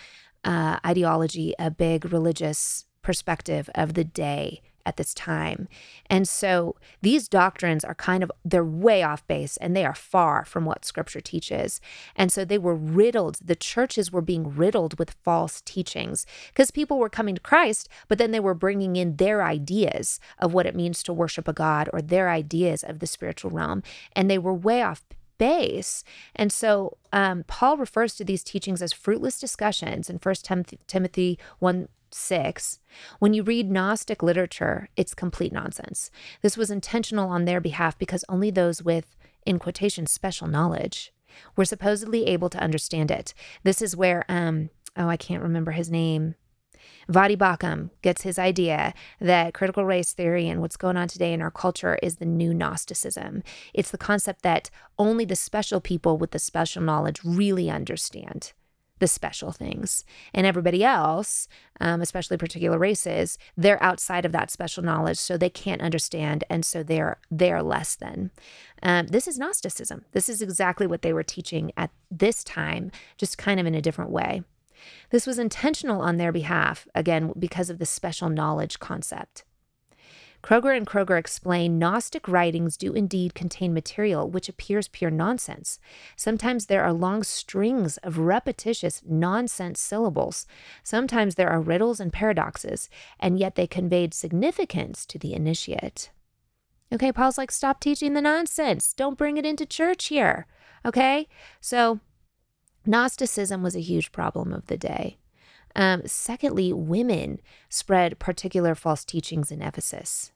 uh, 0.43 0.79
ideology, 0.85 1.55
a 1.57 1.71
big 1.71 2.11
religious 2.11 2.85
perspective 3.01 3.69
of 3.73 3.93
the 3.93 4.03
day 4.03 4.61
at 4.85 4.97
this 4.97 5.13
time. 5.13 5.67
And 6.09 6.27
so 6.27 6.75
these 7.01 7.27
doctrines 7.27 7.83
are 7.83 7.93
kind 7.93 8.23
of 8.23 8.31
they're 8.43 8.65
way 8.65 9.03
off 9.03 9.25
base 9.27 9.55
and 9.57 9.75
they 9.75 9.85
are 9.85 9.93
far 9.93 10.45
from 10.45 10.65
what 10.65 10.83
scripture 10.83 11.21
teaches. 11.21 11.79
And 12.15 12.31
so 12.31 12.43
they 12.43 12.57
were 12.57 12.75
riddled, 12.75 13.37
the 13.43 13.55
churches 13.55 14.11
were 14.11 14.21
being 14.21 14.55
riddled 14.55 14.97
with 14.97 15.15
false 15.23 15.61
teachings 15.61 16.25
because 16.47 16.71
people 16.71 16.97
were 16.97 17.09
coming 17.09 17.35
to 17.35 17.41
Christ, 17.41 17.87
but 18.07 18.17
then 18.17 18.31
they 18.31 18.39
were 18.39 18.53
bringing 18.53 18.95
in 18.95 19.17
their 19.17 19.43
ideas 19.43 20.19
of 20.39 20.53
what 20.53 20.65
it 20.65 20.75
means 20.75 21.03
to 21.03 21.13
worship 21.13 21.47
a 21.47 21.53
god 21.53 21.89
or 21.93 22.01
their 22.01 22.29
ideas 22.29 22.83
of 22.83 22.99
the 22.99 23.07
spiritual 23.07 23.51
realm 23.51 23.83
and 24.13 24.29
they 24.29 24.37
were 24.37 24.53
way 24.53 24.81
off 24.81 25.03
base. 25.39 26.03
And 26.35 26.51
so 26.51 26.97
um, 27.11 27.43
Paul 27.47 27.77
refers 27.77 28.13
to 28.15 28.23
these 28.23 28.43
teachings 28.43 28.83
as 28.83 28.93
fruitless 28.93 29.39
discussions 29.39 30.09
in 30.09 30.17
1 30.17 30.35
Timothy 30.85 31.39
1 31.57 31.87
6. 32.11 32.79
When 33.19 33.33
you 33.33 33.43
read 33.43 33.71
Gnostic 33.71 34.23
literature, 34.23 34.89
it's 34.95 35.13
complete 35.13 35.53
nonsense. 35.53 36.11
This 36.41 36.57
was 36.57 36.71
intentional 36.71 37.29
on 37.29 37.45
their 37.45 37.61
behalf 37.61 37.97
because 37.97 38.25
only 38.29 38.51
those 38.51 38.83
with, 38.83 39.15
in 39.45 39.59
quotation, 39.59 40.05
special 40.07 40.47
knowledge 40.47 41.13
were 41.55 41.65
supposedly 41.65 42.25
able 42.25 42.49
to 42.49 42.59
understand 42.59 43.11
it. 43.11 43.33
This 43.63 43.81
is 43.81 43.95
where, 43.95 44.25
um, 44.27 44.69
oh, 44.97 45.07
I 45.07 45.17
can't 45.17 45.43
remember 45.43 45.71
his 45.71 45.91
name. 45.91 46.35
Voddie 47.09 47.37
Baucham 47.37 47.89
gets 48.01 48.21
his 48.21 48.39
idea 48.39 48.93
that 49.19 49.53
critical 49.53 49.85
race 49.85 50.13
theory 50.13 50.47
and 50.47 50.61
what's 50.61 50.77
going 50.77 50.97
on 50.97 51.07
today 51.07 51.33
in 51.33 51.41
our 51.41 51.51
culture 51.51 51.97
is 52.01 52.17
the 52.17 52.25
new 52.25 52.53
Gnosticism. 52.53 53.43
It's 53.73 53.91
the 53.91 53.97
concept 53.97 54.41
that 54.43 54.69
only 54.97 55.25
the 55.25 55.35
special 55.35 55.81
people 55.81 56.17
with 56.17 56.31
the 56.31 56.39
special 56.39 56.81
knowledge 56.81 57.21
really 57.23 57.69
understand 57.69 58.53
the 58.99 59.07
special 59.07 59.51
things. 59.51 60.05
And 60.33 60.45
everybody 60.45 60.83
else, 60.83 61.47
um, 61.81 62.01
especially 62.01 62.37
particular 62.37 62.77
races, 62.77 63.37
they're 63.57 63.81
outside 63.81 64.25
of 64.25 64.31
that 64.33 64.51
special 64.51 64.83
knowledge, 64.83 65.17
so 65.17 65.37
they 65.37 65.49
can't 65.49 65.81
understand, 65.81 66.43
and 66.49 66.65
so 66.65 66.83
they're 66.83 67.17
they're 67.31 67.63
less 67.63 67.95
than. 67.95 68.31
Um, 68.83 69.07
this 69.07 69.27
is 69.27 69.39
Gnosticism. 69.39 70.05
This 70.11 70.29
is 70.29 70.41
exactly 70.41 70.85
what 70.85 71.01
they 71.01 71.13
were 71.13 71.23
teaching 71.23 71.71
at 71.75 71.91
this 72.11 72.43
time, 72.43 72.91
just 73.17 73.37
kind 73.37 73.59
of 73.59 73.65
in 73.65 73.75
a 73.75 73.81
different 73.81 74.11
way. 74.11 74.43
This 75.09 75.27
was 75.27 75.39
intentional 75.39 76.01
on 76.01 76.17
their 76.17 76.31
behalf, 76.31 76.87
again, 76.93 77.33
because 77.37 77.69
of 77.69 77.79
the 77.79 77.85
special 77.85 78.29
knowledge 78.29 78.79
concept. 78.79 79.43
Kroeger 80.41 80.75
and 80.75 80.87
Kroeger 80.87 81.19
explain 81.19 81.77
Gnostic 81.77 82.27
writings 82.27 82.77
do 82.77 82.93
indeed 82.93 83.35
contain 83.35 83.73
material 83.73 84.29
which 84.29 84.47
appears 84.47 84.87
pure 84.87 85.11
nonsense. 85.11 85.79
Sometimes 86.15 86.67
there 86.67 86.83
are 86.83 86.93
long 86.93 87.23
strings 87.23 87.97
of 87.97 88.17
repetitious 88.17 89.01
nonsense 89.05 89.81
syllables. 89.81 90.47
Sometimes 90.81 91.35
there 91.35 91.49
are 91.49 91.59
riddles 91.59 91.99
and 91.99 92.13
paradoxes, 92.13 92.89
and 93.19 93.37
yet 93.37 93.55
they 93.55 93.67
conveyed 93.67 94.13
significance 94.13 95.05
to 95.07 95.19
the 95.19 95.33
initiate. 95.33 96.11
Okay, 96.91 97.11
Paul's 97.11 97.37
like, 97.37 97.51
stop 97.51 97.79
teaching 97.79 98.13
the 98.13 98.21
nonsense. 98.21 98.93
Don't 98.93 99.17
bring 99.17 99.37
it 99.37 99.45
into 99.45 99.65
church 99.65 100.05
here. 100.05 100.47
Okay? 100.85 101.27
So 101.59 101.99
Gnosticism 102.89 103.61
was 103.61 103.75
a 103.75 103.81
huge 103.81 104.11
problem 104.11 104.51
of 104.51 104.65
the 104.65 104.75
day. 104.75 105.17
Um, 105.75 106.01
secondly, 106.07 106.73
women 106.73 107.39
spread 107.69 108.17
particular 108.17 108.73
false 108.73 109.05
teachings 109.05 109.51
in 109.51 109.61
Ephesus. 109.61 110.31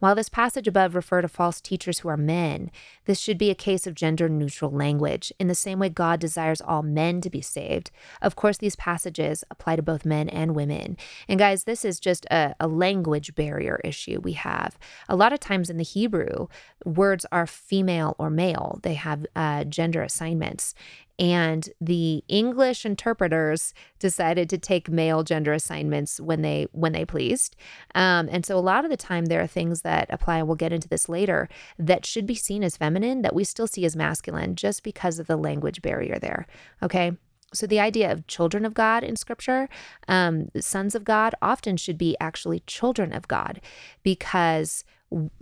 While 0.00 0.16
this 0.16 0.28
passage 0.28 0.66
above 0.66 0.96
refer 0.96 1.22
to 1.22 1.28
false 1.28 1.60
teachers 1.60 2.00
who 2.00 2.08
are 2.08 2.16
men, 2.16 2.72
this 3.04 3.20
should 3.20 3.38
be 3.38 3.50
a 3.50 3.54
case 3.54 3.86
of 3.86 3.94
gender 3.94 4.28
neutral 4.28 4.70
language, 4.72 5.32
in 5.38 5.46
the 5.46 5.54
same 5.54 5.78
way 5.78 5.88
God 5.90 6.18
desires 6.18 6.60
all 6.60 6.82
men 6.82 7.20
to 7.20 7.30
be 7.30 7.40
saved. 7.40 7.92
Of 8.20 8.34
course, 8.34 8.58
these 8.58 8.76
passages 8.76 9.44
apply 9.48 9.76
to 9.76 9.82
both 9.82 10.04
men 10.04 10.28
and 10.28 10.56
women. 10.56 10.96
And 11.28 11.38
guys, 11.38 11.64
this 11.64 11.84
is 11.84 12.00
just 12.00 12.26
a, 12.32 12.54
a 12.58 12.66
language 12.66 13.36
barrier 13.36 13.80
issue 13.84 14.20
we 14.20 14.32
have. 14.32 14.76
A 15.08 15.16
lot 15.16 15.32
of 15.32 15.38
times 15.38 15.70
in 15.70 15.76
the 15.76 15.84
Hebrew, 15.84 16.48
words 16.84 17.24
are 17.30 17.46
female 17.46 18.16
or 18.18 18.28
male, 18.28 18.80
they 18.82 18.94
have 18.94 19.24
uh, 19.36 19.64
gender 19.64 20.02
assignments 20.02 20.74
and 21.18 21.68
the 21.80 22.24
english 22.28 22.84
interpreters 22.84 23.74
decided 23.98 24.48
to 24.48 24.58
take 24.58 24.88
male 24.88 25.22
gender 25.22 25.52
assignments 25.52 26.20
when 26.20 26.42
they 26.42 26.66
when 26.72 26.92
they 26.92 27.04
pleased. 27.04 27.56
Um, 27.94 28.28
and 28.30 28.44
so 28.44 28.56
a 28.56 28.60
lot 28.60 28.84
of 28.84 28.90
the 28.90 28.96
time 28.96 29.26
there 29.26 29.42
are 29.42 29.46
things 29.46 29.82
that 29.82 30.06
apply 30.10 30.42
we'll 30.42 30.56
get 30.56 30.72
into 30.72 30.88
this 30.88 31.08
later 31.08 31.48
that 31.78 32.06
should 32.06 32.26
be 32.26 32.34
seen 32.34 32.62
as 32.64 32.76
feminine 32.76 33.22
that 33.22 33.34
we 33.34 33.44
still 33.44 33.66
see 33.66 33.84
as 33.84 33.96
masculine 33.96 34.56
just 34.56 34.82
because 34.82 35.18
of 35.18 35.26
the 35.26 35.36
language 35.36 35.82
barrier 35.82 36.18
there 36.18 36.46
okay? 36.82 37.12
So, 37.54 37.66
the 37.66 37.80
idea 37.80 38.10
of 38.10 38.26
children 38.26 38.64
of 38.64 38.74
God 38.74 39.04
in 39.04 39.16
scripture, 39.16 39.68
um, 40.08 40.48
sons 40.58 40.94
of 40.94 41.04
God, 41.04 41.34
often 41.42 41.76
should 41.76 41.98
be 41.98 42.16
actually 42.20 42.60
children 42.60 43.12
of 43.12 43.28
God 43.28 43.60
because 44.02 44.84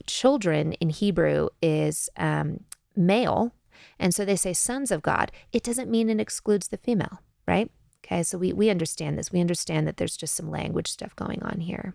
children 0.06 0.72
in 0.74 0.90
Hebrew 0.90 1.48
is 1.62 2.10
um, 2.16 2.64
male 2.96 3.52
and 3.98 4.14
so 4.14 4.24
they 4.24 4.36
say 4.36 4.52
sons 4.52 4.90
of 4.90 5.02
God. 5.02 5.32
It 5.52 5.62
doesn't 5.62 5.90
mean 5.90 6.10
it 6.10 6.20
excludes 6.20 6.68
the 6.68 6.76
female, 6.76 7.20
right? 7.46 7.70
Okay, 8.04 8.22
so 8.22 8.38
we, 8.38 8.52
we 8.52 8.70
understand 8.70 9.18
this. 9.18 9.32
We 9.32 9.40
understand 9.40 9.86
that 9.86 9.96
there's 9.96 10.16
just 10.16 10.34
some 10.34 10.50
language 10.50 10.90
stuff 10.90 11.14
going 11.16 11.42
on 11.42 11.60
here. 11.60 11.94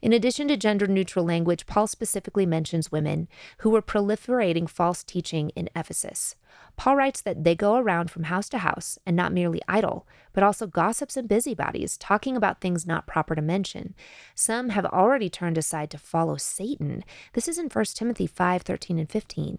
In 0.00 0.12
addition 0.12 0.46
to 0.48 0.56
gender 0.56 0.86
neutral 0.86 1.24
language, 1.24 1.66
Paul 1.66 1.88
specifically 1.88 2.46
mentions 2.46 2.92
women 2.92 3.26
who 3.58 3.70
were 3.70 3.82
proliferating 3.82 4.68
false 4.68 5.02
teaching 5.02 5.50
in 5.50 5.68
Ephesus. 5.74 6.36
Paul 6.76 6.94
writes 6.94 7.20
that 7.20 7.42
they 7.42 7.56
go 7.56 7.76
around 7.76 8.10
from 8.10 8.24
house 8.24 8.48
to 8.50 8.58
house 8.58 8.98
and 9.04 9.16
not 9.16 9.32
merely 9.32 9.60
idle, 9.66 10.06
but 10.32 10.44
also 10.44 10.68
gossips 10.68 11.16
and 11.16 11.28
busybodies, 11.28 11.98
talking 11.98 12.36
about 12.36 12.60
things 12.60 12.86
not 12.86 13.08
proper 13.08 13.34
to 13.34 13.42
mention. 13.42 13.94
Some 14.36 14.68
have 14.68 14.86
already 14.86 15.28
turned 15.28 15.58
aside 15.58 15.90
to 15.90 15.98
follow 15.98 16.36
Satan. 16.36 17.02
This 17.32 17.48
is 17.48 17.58
in 17.58 17.68
1 17.68 17.84
Timothy 17.86 18.28
5 18.28 18.62
13 18.62 18.98
and 19.00 19.10
15. 19.10 19.58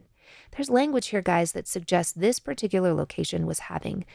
There's 0.51 0.69
language 0.69 1.07
here, 1.07 1.21
guys, 1.21 1.51
that 1.53 1.67
suggests 1.67 2.13
this 2.13 2.39
particular 2.39 2.93
location 2.93 3.45
was 3.45 3.59
having 3.59 4.05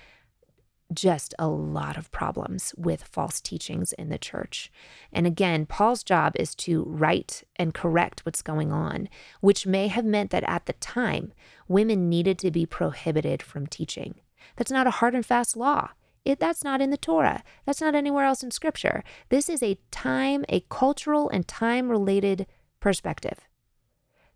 just 0.92 1.34
a 1.38 1.48
lot 1.48 1.96
of 1.96 2.10
problems 2.10 2.74
with 2.76 3.04
false 3.04 3.40
teachings 3.40 3.92
in 3.94 4.10
the 4.10 4.18
church. 4.18 4.70
And 5.12 5.26
again, 5.26 5.66
Paul's 5.66 6.02
job 6.02 6.34
is 6.36 6.54
to 6.56 6.84
write 6.84 7.42
and 7.56 7.74
correct 7.74 8.24
what's 8.26 8.42
going 8.42 8.72
on, 8.72 9.08
which 9.40 9.66
may 9.66 9.88
have 9.88 10.04
meant 10.04 10.30
that 10.30 10.44
at 10.44 10.66
the 10.66 10.74
time, 10.74 11.32
women 11.68 12.08
needed 12.08 12.38
to 12.40 12.50
be 12.50 12.66
prohibited 12.66 13.42
from 13.42 13.66
teaching. 13.66 14.16
That's 14.56 14.70
not 14.70 14.86
a 14.86 14.92
hard 14.92 15.14
and 15.14 15.24
fast 15.24 15.56
law. 15.56 15.90
It, 16.24 16.40
that's 16.40 16.64
not 16.64 16.80
in 16.80 16.90
the 16.90 16.96
Torah. 16.96 17.42
That's 17.66 17.80
not 17.80 17.94
anywhere 17.94 18.24
else 18.24 18.42
in 18.42 18.50
Scripture. 18.50 19.04
This 19.28 19.48
is 19.48 19.62
a 19.62 19.78
time, 19.90 20.44
a 20.48 20.60
cultural 20.70 21.28
and 21.28 21.46
time 21.46 21.90
related 21.90 22.46
perspective 22.80 23.40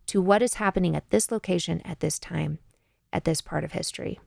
to 0.08 0.20
what 0.20 0.42
is 0.42 0.54
happening 0.54 0.96
at 0.96 1.08
this 1.10 1.30
location 1.30 1.80
at 1.84 2.00
this 2.00 2.18
time 2.18 2.58
at 3.12 3.24
this 3.24 3.40
part 3.40 3.64
of 3.64 3.72
history. 3.72 4.20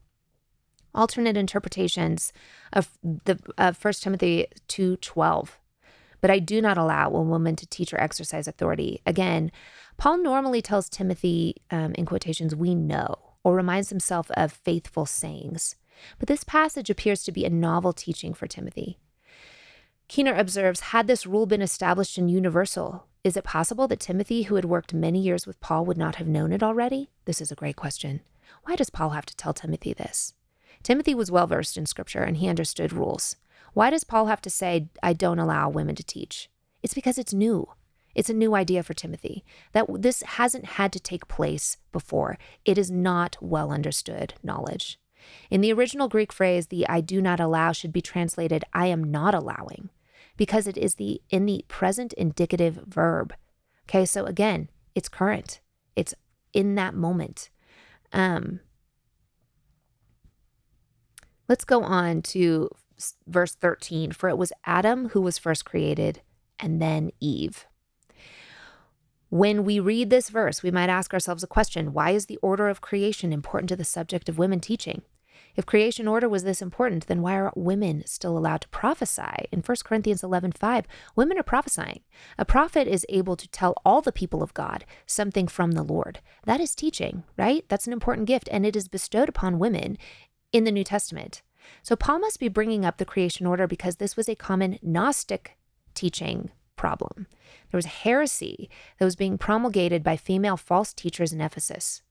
Alternate 0.95 1.37
interpretations 1.37 2.33
of 2.73 2.89
the 3.03 3.39
of 3.57 3.83
1 3.83 3.93
timothy 3.93 4.47
2.12 4.67 5.49
but 6.19 6.31
i 6.31 6.39
do 6.39 6.61
not 6.61 6.77
allow 6.77 7.09
a 7.09 7.21
woman 7.21 7.55
to 7.55 7.67
teach 7.67 7.93
or 7.93 7.99
exercise 7.99 8.47
authority. 8.47 9.01
Again 9.05 9.51
paul 9.97 10.17
normally 10.17 10.61
tells 10.61 10.89
timothy 10.89 11.57
um, 11.69 11.93
in 11.95 12.05
quotations 12.05 12.55
we 12.55 12.73
know 12.75 13.15
or 13.43 13.55
reminds 13.55 13.89
himself 13.89 14.29
of 14.31 14.51
faithful 14.51 15.05
sayings. 15.05 15.75
But 16.19 16.27
this 16.27 16.43
passage 16.43 16.89
appears 16.89 17.23
to 17.23 17.31
be 17.31 17.45
a 17.45 17.49
novel 17.49 17.93
teaching 17.93 18.33
for 18.33 18.47
Timothy. 18.47 18.97
Keener 20.07 20.33
observes 20.33 20.79
Had 20.79 21.07
this 21.07 21.25
rule 21.25 21.45
been 21.45 21.61
established 21.61 22.17
and 22.17 22.29
universal, 22.29 23.07
is 23.23 23.37
it 23.37 23.43
possible 23.43 23.87
that 23.87 23.99
Timothy, 23.99 24.43
who 24.43 24.55
had 24.55 24.65
worked 24.65 24.93
many 24.93 25.19
years 25.19 25.45
with 25.45 25.59
Paul, 25.59 25.85
would 25.85 25.97
not 25.97 26.15
have 26.15 26.27
known 26.27 26.51
it 26.51 26.63
already? 26.63 27.11
This 27.25 27.39
is 27.39 27.51
a 27.51 27.55
great 27.55 27.75
question. 27.75 28.21
Why 28.63 28.75
does 28.75 28.89
Paul 28.89 29.11
have 29.11 29.27
to 29.27 29.35
tell 29.35 29.53
Timothy 29.53 29.93
this? 29.93 30.33
Timothy 30.81 31.13
was 31.13 31.29
well 31.29 31.45
versed 31.45 31.77
in 31.77 31.85
scripture 31.85 32.23
and 32.23 32.37
he 32.37 32.47
understood 32.47 32.91
rules. 32.91 33.35
Why 33.73 33.91
does 33.91 34.03
Paul 34.03 34.25
have 34.25 34.41
to 34.41 34.49
say, 34.49 34.87
I 35.03 35.13
don't 35.13 35.37
allow 35.37 35.69
women 35.69 35.95
to 35.95 36.03
teach? 36.03 36.49
It's 36.81 36.95
because 36.95 37.19
it's 37.19 37.33
new. 37.33 37.69
It's 38.15 38.29
a 38.29 38.33
new 38.33 38.55
idea 38.55 38.81
for 38.81 38.95
Timothy 38.95 39.45
that 39.71 39.85
this 40.01 40.23
hasn't 40.23 40.65
had 40.65 40.91
to 40.93 40.99
take 40.99 41.27
place 41.27 41.77
before. 41.91 42.39
It 42.65 42.77
is 42.77 42.89
not 42.89 43.37
well 43.39 43.71
understood 43.71 44.33
knowledge. 44.41 44.99
In 45.51 45.61
the 45.61 45.71
original 45.71 46.09
Greek 46.09 46.33
phrase, 46.33 46.67
the 46.67 46.89
I 46.89 47.01
do 47.01 47.21
not 47.21 47.39
allow 47.39 47.71
should 47.71 47.93
be 47.93 48.01
translated 48.01 48.65
I 48.73 48.87
am 48.87 49.03
not 49.03 49.35
allowing 49.35 49.91
because 50.41 50.65
it 50.65 50.75
is 50.75 50.95
the 50.95 51.21
in 51.29 51.45
the 51.45 51.63
present 51.67 52.13
indicative 52.13 52.79
verb. 52.87 53.31
Okay, 53.85 54.07
so 54.07 54.25
again, 54.25 54.69
it's 54.95 55.07
current. 55.07 55.59
It's 55.95 56.15
in 56.51 56.73
that 56.73 56.95
moment. 56.95 57.51
Um 58.11 58.59
Let's 61.47 61.63
go 61.63 61.83
on 61.83 62.23
to 62.33 62.71
verse 63.27 63.53
13. 63.53 64.13
For 64.13 64.29
it 64.29 64.37
was 64.39 64.51
Adam 64.65 65.09
who 65.09 65.21
was 65.21 65.37
first 65.37 65.63
created, 65.63 66.23
and 66.59 66.81
then 66.81 67.11
Eve. 67.19 67.67
When 69.29 69.63
we 69.63 69.79
read 69.79 70.09
this 70.09 70.29
verse, 70.29 70.63
we 70.63 70.71
might 70.71 70.89
ask 70.89 71.13
ourselves 71.13 71.43
a 71.43 71.47
question 71.55 71.93
Why 71.93 72.11
is 72.11 72.25
the 72.25 72.39
order 72.41 72.67
of 72.67 72.81
creation 72.81 73.31
important 73.31 73.69
to 73.69 73.75
the 73.75 73.83
subject 73.83 74.27
of 74.27 74.39
women 74.39 74.59
teaching? 74.59 75.03
If 75.55 75.65
creation 75.65 76.07
order 76.07 76.29
was 76.29 76.43
this 76.43 76.61
important, 76.61 77.07
then 77.07 77.21
why 77.21 77.35
are 77.35 77.51
women 77.55 78.03
still 78.05 78.37
allowed 78.37 78.61
to 78.61 78.69
prophesy? 78.69 79.47
In 79.51 79.61
1 79.61 79.77
Corinthians 79.83 80.23
11 80.23 80.53
5, 80.53 80.87
women 81.15 81.37
are 81.37 81.43
prophesying. 81.43 82.01
A 82.37 82.45
prophet 82.45 82.87
is 82.87 83.05
able 83.09 83.35
to 83.35 83.49
tell 83.49 83.75
all 83.85 84.01
the 84.01 84.11
people 84.11 84.41
of 84.41 84.53
God 84.53 84.85
something 85.05 85.47
from 85.47 85.71
the 85.71 85.83
Lord. 85.83 86.19
That 86.45 86.61
is 86.61 86.75
teaching, 86.75 87.23
right? 87.37 87.65
That's 87.67 87.87
an 87.87 87.93
important 87.93 88.27
gift, 88.27 88.49
and 88.51 88.65
it 88.65 88.75
is 88.75 88.87
bestowed 88.87 89.29
upon 89.29 89.59
women 89.59 89.97
in 90.51 90.63
the 90.63 90.71
New 90.71 90.83
Testament. 90.83 91.41
So 91.83 91.95
Paul 91.95 92.19
must 92.19 92.39
be 92.39 92.47
bringing 92.47 92.85
up 92.85 92.97
the 92.97 93.05
creation 93.05 93.45
order 93.45 93.67
because 93.67 93.97
this 93.97 94.17
was 94.17 94.27
a 94.27 94.35
common 94.35 94.79
Gnostic 94.81 95.57
teaching 95.93 96.51
problem. 96.75 97.27
There 97.71 97.77
was 97.77 97.85
heresy 97.85 98.69
that 98.97 99.05
was 99.05 99.15
being 99.15 99.37
promulgated 99.37 100.03
by 100.03 100.17
female 100.17 100.57
false 100.57 100.93
teachers 100.93 101.31
in 101.31 101.41
Ephesus. 101.41 102.01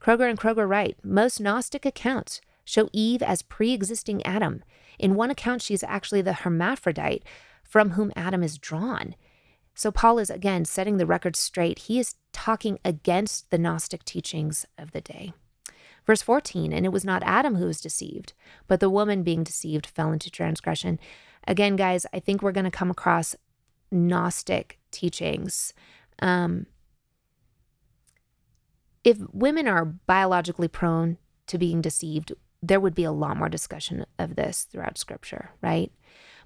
Kroeger 0.00 0.28
and 0.28 0.38
Kroeger 0.38 0.68
write 0.68 0.98
most 1.02 1.40
Gnostic 1.40 1.84
accounts 1.84 2.40
show 2.64 2.88
Eve 2.92 3.22
as 3.22 3.42
pre 3.42 3.72
existing 3.72 4.24
Adam. 4.24 4.62
In 4.98 5.14
one 5.14 5.30
account, 5.30 5.62
she's 5.62 5.82
actually 5.82 6.22
the 6.22 6.32
hermaphrodite 6.32 7.24
from 7.62 7.90
whom 7.90 8.12
Adam 8.16 8.42
is 8.42 8.58
drawn. 8.58 9.14
So 9.74 9.90
Paul 9.90 10.18
is 10.18 10.30
again 10.30 10.64
setting 10.64 10.96
the 10.96 11.06
record 11.06 11.36
straight. 11.36 11.80
He 11.80 11.98
is 11.98 12.14
talking 12.32 12.78
against 12.84 13.50
the 13.50 13.58
Gnostic 13.58 14.04
teachings 14.04 14.66
of 14.78 14.92
the 14.92 15.00
day. 15.00 15.32
Verse 16.06 16.22
14, 16.22 16.72
and 16.72 16.86
it 16.86 16.92
was 16.92 17.04
not 17.04 17.22
Adam 17.24 17.56
who 17.56 17.66
was 17.66 17.80
deceived, 17.80 18.32
but 18.68 18.78
the 18.78 18.88
woman 18.88 19.24
being 19.24 19.42
deceived 19.42 19.86
fell 19.86 20.12
into 20.12 20.30
transgression. 20.30 21.00
Again, 21.48 21.74
guys, 21.74 22.06
I 22.12 22.20
think 22.20 22.42
we're 22.42 22.52
going 22.52 22.64
to 22.64 22.70
come 22.70 22.90
across 22.90 23.34
Gnostic 23.90 24.78
teachings. 24.92 25.74
Um, 26.22 26.66
if 29.06 29.18
women 29.32 29.68
are 29.68 29.84
biologically 29.84 30.66
prone 30.66 31.16
to 31.46 31.58
being 31.58 31.80
deceived, 31.80 32.32
there 32.60 32.80
would 32.80 32.94
be 32.94 33.04
a 33.04 33.12
lot 33.12 33.36
more 33.36 33.48
discussion 33.48 34.04
of 34.18 34.34
this 34.34 34.64
throughout 34.64 34.98
scripture, 34.98 35.50
right? 35.62 35.92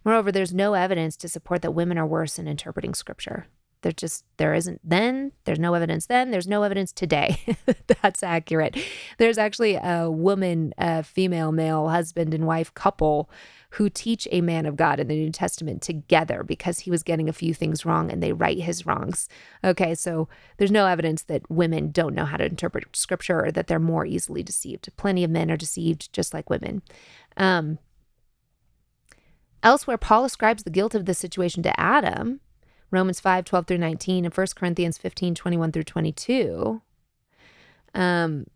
Moreover, 0.05 0.31
there's 0.31 0.53
no 0.53 0.75
evidence 0.75 1.17
to 1.17 1.29
support 1.29 1.63
that 1.63 1.71
women 1.71 1.97
are 1.97 2.07
worse 2.07 2.39
in 2.39 2.47
interpreting 2.47 2.93
scripture. 2.93 3.47
There 3.81 3.93
just 3.93 4.27
there 4.37 4.53
isn't 4.53 4.83
then, 4.85 5.33
there's 5.45 5.59
no 5.59 5.73
evidence 5.73 6.05
then, 6.05 6.33
there's 6.33 6.47
no 6.47 6.63
evidence 6.63 6.93
today. 6.93 7.57
That's 8.03 8.23
accurate. 8.23 8.77
There's 9.17 9.39
actually 9.39 9.77
a 9.77 10.11
woman, 10.11 10.75
a 10.77 11.03
female, 11.03 11.53
male, 11.53 11.89
husband 11.89 12.35
and 12.35 12.47
wife 12.47 12.75
couple 12.75 13.31
who 13.75 13.89
teach 13.89 14.27
a 14.31 14.41
man 14.41 14.67
of 14.67 14.77
God 14.77 14.99
in 14.99 15.09
the 15.09 15.15
New 15.15 15.31
Testament 15.31 15.81
together 15.81 16.43
because 16.43 16.81
he 16.81 16.91
was 16.91 17.03
getting 17.03 17.29
a 17.29 17.33
few 17.33 17.55
things 17.55 17.85
wrong 17.85 18.11
and 18.11 18.23
they 18.23 18.33
right 18.33 18.59
his 18.59 18.85
wrongs. 18.85 19.29
Okay, 19.63 19.95
so 19.95 20.29
there's 20.57 20.73
no 20.73 20.87
evidence 20.87 21.23
that 21.25 21.49
women 21.49 21.91
don't 21.91 22.15
know 22.15 22.25
how 22.25 22.37
to 22.37 22.47
interpret 22.47 22.97
scripture 22.97 23.45
or 23.45 23.53
that 23.53 23.69
they're 23.69 23.79
more 23.79 24.05
easily 24.05 24.43
deceived. 24.43 24.89
Plenty 24.97 25.23
of 25.23 25.31
men 25.31 25.51
are 25.51 25.57
deceived 25.57 26.13
just 26.13 26.35
like 26.35 26.51
women. 26.51 26.83
Um, 27.37 27.79
elsewhere, 29.63 29.99
Paul 29.99 30.25
ascribes 30.25 30.65
the 30.65 30.71
guilt 30.71 30.95
of 30.95 31.05
this 31.05 31.19
situation 31.19 31.63
to 31.63 31.81
Adam. 31.81 32.41
Romans 32.91 33.21
5, 33.21 33.45
12 33.45 33.67
through 33.69 33.79
19, 33.79 34.25
and 34.25 34.37
1 34.37 34.47
Corinthians 34.57 34.99
15, 34.99 35.37
21 35.37 35.71
through 35.71 35.85
22. 35.85 36.83
Um, 37.95 38.47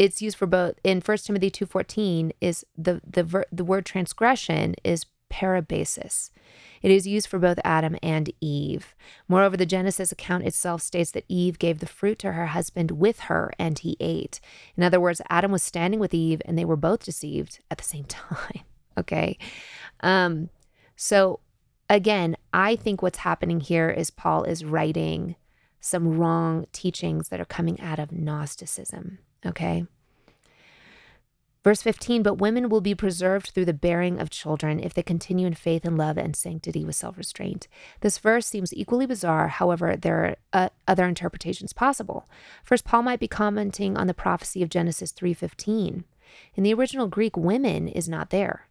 it's 0.00 0.22
used 0.22 0.38
for 0.38 0.46
both 0.46 0.76
in 0.82 1.02
1 1.02 1.18
Timothy 1.18 1.50
2:14 1.50 2.32
is 2.40 2.64
the 2.76 3.02
the 3.06 3.44
the 3.52 3.64
word 3.64 3.84
transgression 3.84 4.74
is 4.82 5.04
parabasis. 5.30 6.30
It 6.80 6.90
is 6.90 7.06
used 7.06 7.28
for 7.28 7.38
both 7.38 7.58
Adam 7.64 7.96
and 8.02 8.32
Eve. 8.40 8.94
Moreover, 9.28 9.58
the 9.58 9.66
Genesis 9.66 10.10
account 10.10 10.44
itself 10.44 10.80
states 10.80 11.10
that 11.10 11.26
Eve 11.28 11.58
gave 11.58 11.80
the 11.80 11.86
fruit 11.86 12.18
to 12.20 12.32
her 12.32 12.46
husband 12.46 12.92
with 12.92 13.20
her 13.20 13.52
and 13.58 13.78
he 13.78 13.98
ate. 14.00 14.40
In 14.74 14.82
other 14.82 14.98
words, 14.98 15.20
Adam 15.28 15.52
was 15.52 15.62
standing 15.62 16.00
with 16.00 16.14
Eve 16.14 16.40
and 16.46 16.56
they 16.56 16.64
were 16.64 16.76
both 16.76 17.04
deceived 17.04 17.60
at 17.70 17.76
the 17.76 17.84
same 17.84 18.04
time. 18.08 18.64
okay. 18.96 19.36
Um, 20.00 20.48
so 20.96 21.40
again, 21.90 22.36
I 22.54 22.74
think 22.74 23.02
what's 23.02 23.18
happening 23.18 23.60
here 23.60 23.90
is 23.90 24.10
Paul 24.10 24.44
is 24.44 24.64
writing 24.64 25.36
some 25.78 26.16
wrong 26.18 26.66
teachings 26.72 27.28
that 27.28 27.40
are 27.40 27.44
coming 27.44 27.78
out 27.80 27.98
of 27.98 28.12
Gnosticism. 28.12 29.18
Okay. 29.44 29.86
Verse 31.62 31.82
15, 31.82 32.22
but 32.22 32.38
women 32.38 32.70
will 32.70 32.80
be 32.80 32.94
preserved 32.94 33.50
through 33.50 33.66
the 33.66 33.74
bearing 33.74 34.18
of 34.18 34.30
children 34.30 34.80
if 34.80 34.94
they 34.94 35.02
continue 35.02 35.46
in 35.46 35.52
faith 35.52 35.84
and 35.84 35.98
love 35.98 36.16
and 36.16 36.34
sanctity 36.34 36.86
with 36.86 36.94
self 36.94 37.18
restraint. 37.18 37.68
This 38.00 38.16
verse 38.16 38.46
seems 38.46 38.72
equally 38.72 39.04
bizarre. 39.04 39.48
However, 39.48 39.94
there 39.94 40.24
are 40.24 40.36
uh, 40.54 40.68
other 40.88 41.04
interpretations 41.04 41.74
possible. 41.74 42.26
First, 42.64 42.86
Paul 42.86 43.02
might 43.02 43.20
be 43.20 43.28
commenting 43.28 43.98
on 43.98 44.06
the 44.06 44.14
prophecy 44.14 44.62
of 44.62 44.70
Genesis 44.70 45.12
3:15. 45.12 46.04
In 46.54 46.62
the 46.62 46.72
original 46.72 47.08
Greek, 47.08 47.36
women 47.36 47.88
is 47.88 48.08
not 48.08 48.30
there. 48.30 48.66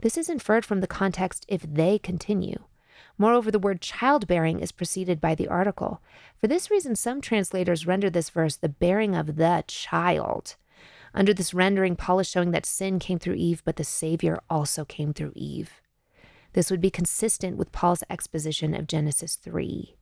This 0.00 0.18
is 0.18 0.28
inferred 0.28 0.64
from 0.64 0.80
the 0.80 0.88
context 0.88 1.44
if 1.46 1.62
they 1.62 1.96
continue. 1.96 2.64
Moreover, 3.18 3.50
the 3.50 3.58
word 3.58 3.80
childbearing 3.80 4.60
is 4.60 4.72
preceded 4.72 5.20
by 5.20 5.34
the 5.34 5.48
article. 5.48 6.02
For 6.40 6.46
this 6.46 6.70
reason, 6.70 6.96
some 6.96 7.20
translators 7.20 7.86
render 7.86 8.10
this 8.10 8.30
verse 8.30 8.56
the 8.56 8.68
bearing 8.68 9.14
of 9.14 9.36
the 9.36 9.64
child. 9.66 10.56
Under 11.14 11.34
this 11.34 11.52
rendering, 11.52 11.96
Paul 11.96 12.20
is 12.20 12.28
showing 12.28 12.52
that 12.52 12.66
sin 12.66 12.98
came 12.98 13.18
through 13.18 13.34
Eve, 13.34 13.62
but 13.64 13.76
the 13.76 13.84
Savior 13.84 14.40
also 14.48 14.84
came 14.84 15.12
through 15.12 15.32
Eve. 15.34 15.80
This 16.54 16.70
would 16.70 16.80
be 16.80 16.90
consistent 16.90 17.56
with 17.56 17.72
Paul's 17.72 18.04
exposition 18.10 18.74
of 18.74 18.86
Genesis 18.86 19.36
3. 19.36 19.96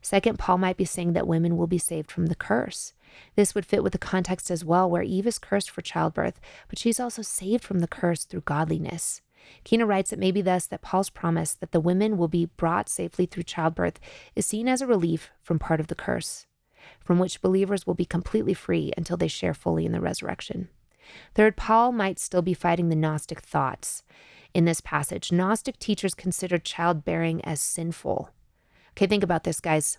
Second, 0.00 0.38
Paul 0.38 0.58
might 0.58 0.76
be 0.76 0.84
saying 0.84 1.12
that 1.12 1.26
women 1.26 1.56
will 1.56 1.66
be 1.66 1.78
saved 1.78 2.10
from 2.10 2.26
the 2.26 2.34
curse. 2.36 2.92
This 3.34 3.54
would 3.54 3.66
fit 3.66 3.82
with 3.82 3.92
the 3.92 3.98
context 3.98 4.50
as 4.50 4.64
well, 4.64 4.88
where 4.88 5.02
Eve 5.02 5.26
is 5.26 5.38
cursed 5.38 5.70
for 5.70 5.82
childbirth, 5.82 6.40
but 6.68 6.78
she's 6.78 7.00
also 7.00 7.22
saved 7.22 7.64
from 7.64 7.80
the 7.80 7.88
curse 7.88 8.24
through 8.24 8.42
godliness. 8.42 9.20
Keener 9.64 9.86
writes 9.86 10.12
it 10.12 10.18
may 10.18 10.30
be 10.30 10.42
thus 10.42 10.66
that 10.66 10.82
Paul's 10.82 11.10
promise 11.10 11.54
that 11.54 11.72
the 11.72 11.80
women 11.80 12.16
will 12.16 12.28
be 12.28 12.46
brought 12.46 12.88
safely 12.88 13.26
through 13.26 13.44
childbirth 13.44 14.00
is 14.34 14.46
seen 14.46 14.68
as 14.68 14.80
a 14.80 14.86
relief 14.86 15.30
from 15.42 15.58
part 15.58 15.80
of 15.80 15.86
the 15.86 15.94
curse, 15.94 16.46
from 17.00 17.18
which 17.18 17.42
believers 17.42 17.86
will 17.86 17.94
be 17.94 18.04
completely 18.04 18.54
free 18.54 18.92
until 18.96 19.16
they 19.16 19.28
share 19.28 19.54
fully 19.54 19.86
in 19.86 19.92
the 19.92 20.00
resurrection. 20.00 20.68
Third, 21.34 21.56
Paul 21.56 21.92
might 21.92 22.18
still 22.18 22.42
be 22.42 22.54
fighting 22.54 22.88
the 22.88 22.96
Gnostic 22.96 23.40
thoughts. 23.40 24.02
In 24.54 24.64
this 24.64 24.80
passage, 24.80 25.32
Gnostic 25.32 25.78
teachers 25.78 26.14
considered 26.14 26.64
childbearing 26.64 27.44
as 27.44 27.60
sinful. 27.60 28.30
Okay, 28.90 29.06
think 29.06 29.22
about 29.22 29.44
this, 29.44 29.60
guys. 29.60 29.98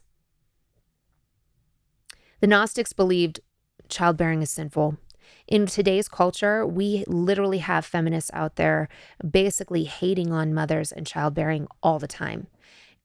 The 2.40 2.48
Gnostics 2.48 2.94
believed 2.94 3.40
childbearing 3.90 4.42
is 4.42 4.52
sinful 4.52 4.98
in 5.48 5.66
today's 5.66 6.08
culture, 6.08 6.66
we 6.66 7.04
literally 7.08 7.60
have 7.60 7.86
feminists 7.86 8.32
out 8.34 8.56
there 8.56 8.88
basically 9.30 9.84
hating 9.84 10.32
on 10.32 10.54
mothers 10.54 10.92
and 10.92 11.06
childbearing 11.06 11.68
all 11.82 12.00
the 12.00 12.08
time 12.08 12.48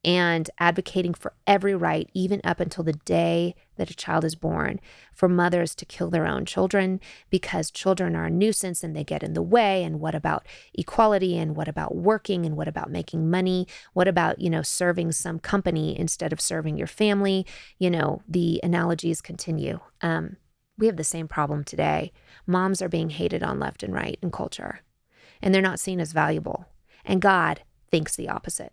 and 0.04 0.48
advocating 0.60 1.12
for 1.12 1.34
every 1.46 1.74
right, 1.74 2.08
even 2.14 2.40
up 2.44 2.60
until 2.60 2.84
the 2.84 2.92
day 2.92 3.54
that 3.76 3.90
a 3.90 3.96
child 3.96 4.24
is 4.24 4.36
born, 4.36 4.80
for 5.12 5.28
mothers 5.28 5.74
to 5.74 5.84
kill 5.84 6.08
their 6.08 6.26
own 6.26 6.44
children 6.44 7.00
because 7.30 7.70
children 7.70 8.14
are 8.14 8.26
a 8.26 8.30
nuisance 8.30 8.84
and 8.84 8.94
they 8.94 9.02
get 9.02 9.24
in 9.24 9.34
the 9.34 9.42
way. 9.42 9.82
And 9.82 9.98
what 9.98 10.14
about 10.14 10.46
equality? 10.72 11.36
And 11.36 11.56
what 11.56 11.68
about 11.68 11.96
working? 11.96 12.46
And 12.46 12.56
what 12.56 12.68
about 12.68 12.90
making 12.90 13.28
money? 13.28 13.66
What 13.92 14.06
about, 14.06 14.40
you 14.40 14.50
know, 14.50 14.62
serving 14.62 15.12
some 15.12 15.40
company 15.40 15.98
instead 15.98 16.32
of 16.32 16.40
serving 16.40 16.78
your 16.78 16.86
family? 16.86 17.44
You 17.78 17.90
know, 17.90 18.22
the 18.28 18.60
analogies 18.62 19.20
continue. 19.20 19.80
Um, 20.00 20.36
We 20.78 20.86
have 20.86 20.96
the 20.96 21.04
same 21.04 21.26
problem 21.26 21.64
today. 21.64 22.12
Moms 22.46 22.80
are 22.80 22.88
being 22.88 23.10
hated 23.10 23.42
on 23.42 23.58
left 23.58 23.82
and 23.82 23.92
right 23.92 24.18
in 24.22 24.30
culture, 24.30 24.80
and 25.42 25.52
they're 25.52 25.60
not 25.60 25.80
seen 25.80 26.00
as 26.00 26.12
valuable. 26.12 26.66
And 27.04 27.20
God 27.20 27.62
thinks 27.90 28.14
the 28.14 28.28
opposite. 28.28 28.72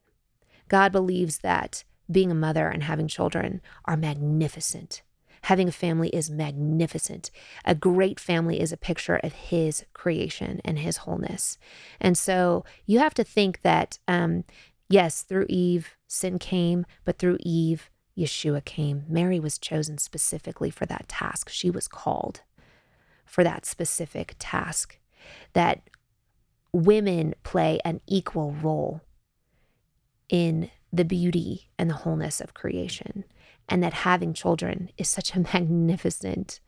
God 0.67 0.91
believes 0.91 1.39
that 1.39 1.83
being 2.09 2.31
a 2.31 2.35
mother 2.35 2.67
and 2.67 2.83
having 2.83 3.07
children 3.07 3.61
are 3.85 3.97
magnificent. 3.97 5.01
Having 5.43 5.69
a 5.69 5.73
family 5.73 6.09
is 6.09 6.29
magnificent. 6.29 7.29
A 7.65 7.75
great 7.75 8.19
family 8.19 8.59
is 8.59 8.71
a 8.71 8.77
picture 8.77 9.17
of 9.17 9.33
His 9.33 9.85
creation 9.93 10.59
and 10.65 10.79
His 10.79 10.97
wholeness. 10.97 11.57
And 11.99 12.17
so 12.17 12.65
you 12.85 12.99
have 12.99 13.13
to 13.15 13.23
think 13.23 13.61
that, 13.61 13.99
um, 14.07 14.43
yes, 14.89 15.21
through 15.21 15.45
Eve, 15.49 15.95
sin 16.07 16.39
came, 16.39 16.85
but 17.03 17.17
through 17.17 17.37
Eve, 17.41 17.89
Yeshua 18.17 18.63
came. 18.63 19.06
Mary 19.10 19.39
was 19.39 19.58
chosen 19.58 19.97
specifically 19.97 20.69
for 20.69 20.86
that 20.86 21.08
task. 21.08 21.49
She 21.49 21.69
was 21.69 21.88
called 21.88 22.41
for 23.25 23.43
that 23.43 23.65
specific 23.65 24.36
task. 24.39 24.99
That 25.54 25.82
women 26.71 27.36
play 27.43 27.80
an 27.84 28.01
equal 28.08 28.51
role 28.51 29.01
in 30.30 30.71
the 30.91 31.06
beauty 31.06 31.69
and 31.78 31.89
the 31.89 31.95
wholeness 31.95 32.39
of 32.39 32.54
creation, 32.54 33.25
and 33.67 33.84
that 33.84 33.93
having 33.93 34.34
children 34.34 34.89
is 34.97 35.10
such 35.10 35.36
a 35.36 35.39
magnificent, 35.54 36.60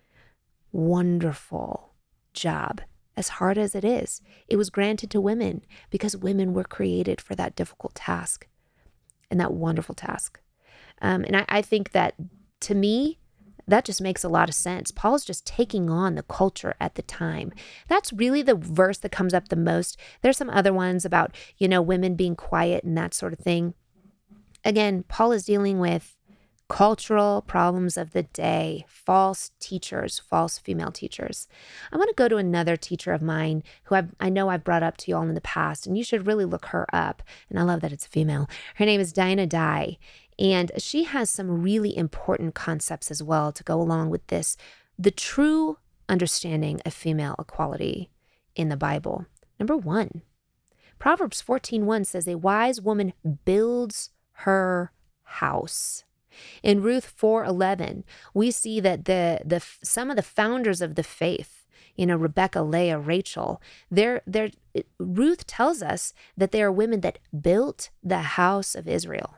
wonderful 0.72 1.94
job. 2.34 2.82
As 3.16 3.30
hard 3.30 3.58
as 3.58 3.74
it 3.74 3.84
is, 3.84 4.22
it 4.48 4.58
was 4.58 4.70
granted 4.70 5.10
to 5.12 5.22
women 5.22 5.64
because 5.90 6.16
women 6.16 6.54
were 6.54 6.64
created 6.64 7.20
for 7.20 7.34
that 7.36 7.56
difficult 7.56 7.96
task 7.96 8.48
and 9.32 9.40
that 9.40 9.54
wonderful 9.54 9.96
task. 9.96 10.40
Um, 11.02 11.24
and 11.24 11.38
I, 11.38 11.46
I 11.50 11.62
think 11.62 11.92
that 11.92 12.16
to 12.62 12.76
me, 12.76 13.20
that 13.68 13.86
just 13.86 14.02
makes 14.02 14.24
a 14.24 14.30
lot 14.30 14.48
of 14.50 14.56
sense. 14.56 14.92
Paul's 14.92 15.26
just 15.26 15.46
taking 15.46 15.90
on 15.90 16.16
the 16.16 16.24
culture 16.24 16.76
at 16.80 16.96
the 16.96 17.02
time. 17.02 17.52
That's 17.90 18.14
really 18.14 18.42
the 18.42 18.56
verse 18.56 18.98
that 19.00 19.12
comes 19.12 19.34
up 19.34 19.50
the 19.50 19.58
most. 19.58 20.00
There's 20.22 20.38
some 20.38 20.50
other 20.50 20.74
ones 20.74 21.04
about, 21.04 21.36
you 21.58 21.68
know, 21.68 21.82
women 21.82 22.16
being 22.16 22.36
quiet 22.36 22.84
and 22.84 22.98
that 22.98 23.14
sort 23.14 23.34
of 23.34 23.40
thing. 23.40 23.74
Again, 24.64 25.04
Paul 25.08 25.34
is 25.34 25.46
dealing 25.46 25.80
with 25.80 26.17
cultural 26.70 27.42
problems 27.42 27.98
of 27.98 28.12
the 28.12 28.24
day, 28.24 28.86
false 28.88 29.52
teachers, 29.60 30.20
false 30.20 30.58
female 30.58 30.92
teachers. 30.92 31.48
I 31.92 31.98
want 31.98 32.10
to 32.10 32.16
go 32.16 32.28
to 32.28 32.38
another 32.38 32.76
teacher 32.76 33.14
of 33.14 33.22
mine 33.22 33.64
who 33.84 33.96
I've, 33.96 34.14
i 34.20 34.30
know 34.30 34.50
I've 34.50 34.64
brought 34.64 34.84
up 34.84 34.98
to 34.98 35.12
you 35.12 35.18
all 35.18 35.24
in 35.24 35.36
the 35.36 35.42
past, 35.42 35.88
and 35.88 35.98
you 35.98 36.04
should 36.04 36.28
really 36.28 36.46
look 36.46 36.68
her 36.68 36.86
up. 36.94 37.24
And 37.50 37.60
I 37.60 37.64
love 37.64 37.82
that 37.82 37.94
it's 37.94 38.06
a 38.06 38.10
female. 38.10 38.50
Her 38.76 38.86
name 38.86 39.00
is 39.00 39.14
Dinah 39.14 39.48
Dye. 39.48 39.98
And 40.40 40.72
she 40.78 41.04
has 41.06 41.30
some 41.30 41.64
really 41.64 41.98
important 41.98 42.54
concepts 42.54 43.10
as 43.10 43.24
well 43.24 43.52
to 43.52 43.64
go 43.64 43.82
along 43.82 44.10
with 44.10 44.26
this 44.28 44.58
the 45.00 45.12
true 45.12 45.78
understanding 46.10 46.82
of 46.86 46.94
female 46.94 47.36
equality 47.38 48.10
in 48.56 48.70
the 48.70 48.78
Bible. 48.78 49.26
Number 49.60 49.78
one, 49.78 50.22
Proverbs 51.00 51.42
14:1 51.42 52.06
says, 52.06 52.28
A 52.28 52.38
wise 52.38 52.82
woman 52.82 53.14
builds 53.46 54.12
her 54.32 54.92
house. 55.24 56.04
In 56.63 56.82
Ruth 56.82 57.13
4:11, 57.19 58.04
we 58.34 58.52
see 58.52 58.80
that 58.80 59.06
the 59.06 59.41
the 59.45 59.63
some 59.84 60.10
of 60.10 60.15
the 60.15 60.21
founders 60.21 60.82
of 60.82 60.95
the 60.95 61.04
faith, 61.04 61.65
you 61.95 62.06
know, 62.06 62.15
Rebecca, 62.15 62.62
Leah, 62.62 63.00
Rachel, 63.00 63.62
they're, 63.89 64.21
they're, 64.28 64.52
Ruth 65.00 65.47
tells 65.47 65.82
us 65.82 66.13
that 66.38 66.52
they 66.52 66.62
are 66.62 66.71
women 66.71 67.02
that 67.02 67.19
built 67.41 67.89
the 68.04 68.19
house 68.19 68.76
of 68.76 68.88
Israel. 68.88 69.36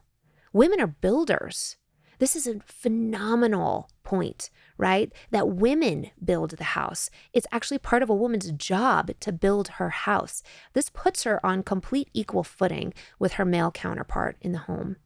Women 0.51 0.81
are 0.81 0.87
builders. 0.87 1.77
This 2.19 2.35
is 2.35 2.47
a 2.47 2.59
phenomenal 2.65 3.89
point, 4.03 4.49
right? 4.77 5.11
That 5.31 5.49
women 5.49 6.11
build 6.23 6.51
the 6.51 6.75
house. 6.75 7.09
It's 7.31 7.47
actually 7.51 7.77
part 7.77 8.03
of 8.03 8.09
a 8.09 8.15
woman's 8.15 8.51
job 8.51 9.11
to 9.21 9.31
build 9.31 9.69
her 9.69 9.89
house. 9.89 10.43
This 10.73 10.89
puts 10.89 11.23
her 11.23 11.43
on 11.45 11.63
complete 11.63 12.09
equal 12.13 12.43
footing 12.43 12.93
with 13.19 13.33
her 13.33 13.45
male 13.45 13.71
counterpart 13.71 14.35
in 14.41 14.51
the 14.51 14.59
home. 14.59 14.97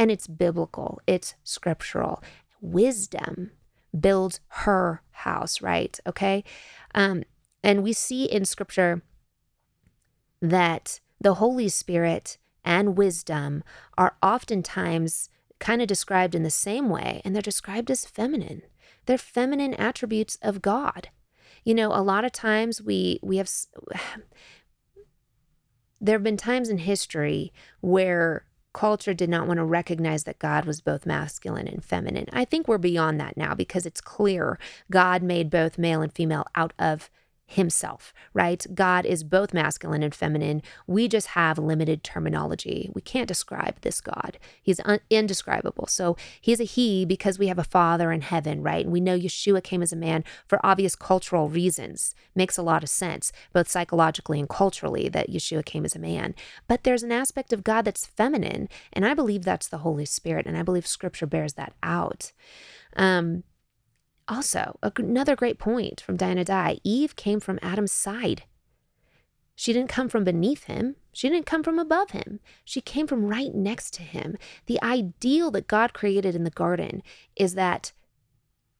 And 0.00 0.10
it's 0.10 0.26
biblical, 0.26 0.98
it's 1.06 1.34
scriptural. 1.44 2.22
Wisdom 2.62 3.50
builds 3.98 4.40
her 4.48 5.02
house, 5.10 5.60
right? 5.60 6.00
Okay. 6.06 6.42
Um, 6.94 7.22
and 7.62 7.82
we 7.82 7.92
see 7.92 8.24
in 8.24 8.46
scripture 8.46 9.02
that 10.40 11.00
the 11.20 11.34
Holy 11.34 11.68
Spirit 11.68 12.38
and 12.64 12.96
wisdom 12.96 13.62
are 13.98 14.16
oftentimes 14.22 15.28
kind 15.58 15.82
of 15.82 15.88
described 15.88 16.34
in 16.34 16.44
the 16.44 16.50
same 16.50 16.88
way, 16.88 17.20
and 17.22 17.34
they're 17.34 17.42
described 17.42 17.90
as 17.90 18.06
feminine. 18.06 18.62
They're 19.04 19.18
feminine 19.18 19.74
attributes 19.74 20.38
of 20.40 20.62
God. 20.62 21.10
You 21.62 21.74
know, 21.74 21.92
a 21.92 22.00
lot 22.00 22.24
of 22.24 22.32
times 22.32 22.80
we 22.80 23.20
we 23.22 23.36
have 23.36 23.50
there 26.00 26.14
have 26.14 26.24
been 26.24 26.38
times 26.38 26.70
in 26.70 26.78
history 26.78 27.52
where 27.82 28.46
culture 28.72 29.14
did 29.14 29.28
not 29.28 29.46
want 29.46 29.58
to 29.58 29.64
recognize 29.64 30.24
that 30.24 30.38
God 30.38 30.64
was 30.64 30.80
both 30.80 31.06
masculine 31.06 31.68
and 31.68 31.84
feminine. 31.84 32.26
I 32.32 32.44
think 32.44 32.68
we're 32.68 32.78
beyond 32.78 33.20
that 33.20 33.36
now 33.36 33.54
because 33.54 33.86
it's 33.86 34.00
clear 34.00 34.58
God 34.90 35.22
made 35.22 35.50
both 35.50 35.78
male 35.78 36.02
and 36.02 36.12
female 36.12 36.44
out 36.54 36.72
of 36.78 37.10
himself, 37.50 38.14
right? 38.32 38.64
God 38.74 39.04
is 39.04 39.24
both 39.24 39.52
masculine 39.52 40.04
and 40.04 40.14
feminine. 40.14 40.62
We 40.86 41.08
just 41.08 41.28
have 41.28 41.58
limited 41.58 42.04
terminology. 42.04 42.90
We 42.94 43.02
can't 43.02 43.26
describe 43.26 43.80
this 43.80 44.00
God. 44.00 44.38
He's 44.62 44.80
un- 44.84 45.00
indescribable. 45.10 45.88
So 45.88 46.16
he's 46.40 46.60
a 46.60 46.64
he 46.64 47.04
because 47.04 47.40
we 47.40 47.48
have 47.48 47.58
a 47.58 47.64
father 47.64 48.12
in 48.12 48.20
heaven, 48.20 48.62
right? 48.62 48.84
And 48.84 48.92
we 48.92 49.00
know 49.00 49.18
Yeshua 49.18 49.64
came 49.64 49.82
as 49.82 49.92
a 49.92 49.96
man 49.96 50.22
for 50.46 50.64
obvious 50.64 50.94
cultural 50.94 51.48
reasons. 51.48 52.14
Makes 52.36 52.56
a 52.56 52.62
lot 52.62 52.84
of 52.84 52.88
sense, 52.88 53.32
both 53.52 53.68
psychologically 53.68 54.38
and 54.38 54.48
culturally, 54.48 55.08
that 55.08 55.28
Yeshua 55.28 55.64
came 55.64 55.84
as 55.84 55.96
a 55.96 56.00
man. 56.00 56.36
But 56.68 56.84
there's 56.84 57.02
an 57.02 57.10
aspect 57.10 57.52
of 57.52 57.64
God 57.64 57.84
that's 57.84 58.06
feminine, 58.06 58.68
and 58.92 59.04
I 59.04 59.14
believe 59.14 59.42
that's 59.42 59.66
the 59.66 59.78
Holy 59.78 60.04
Spirit, 60.04 60.46
and 60.46 60.56
I 60.56 60.62
believe 60.62 60.86
scripture 60.86 61.26
bears 61.26 61.54
that 61.54 61.72
out. 61.82 62.30
Um, 62.96 63.42
also, 64.30 64.78
another 64.82 65.34
great 65.34 65.58
point 65.58 66.00
from 66.00 66.16
Dinah 66.16 66.44
Dye 66.44 66.78
Eve 66.84 67.16
came 67.16 67.40
from 67.40 67.58
Adam's 67.60 67.92
side. 67.92 68.44
She 69.56 69.74
didn't 69.74 69.90
come 69.90 70.08
from 70.08 70.24
beneath 70.24 70.64
him. 70.64 70.96
She 71.12 71.28
didn't 71.28 71.44
come 71.44 71.62
from 71.62 71.78
above 71.78 72.12
him. 72.12 72.40
She 72.64 72.80
came 72.80 73.06
from 73.06 73.26
right 73.26 73.54
next 73.54 73.92
to 73.94 74.02
him. 74.02 74.38
The 74.66 74.82
ideal 74.82 75.50
that 75.50 75.66
God 75.66 75.92
created 75.92 76.34
in 76.34 76.44
the 76.44 76.50
garden 76.50 77.02
is 77.36 77.54
that 77.54 77.92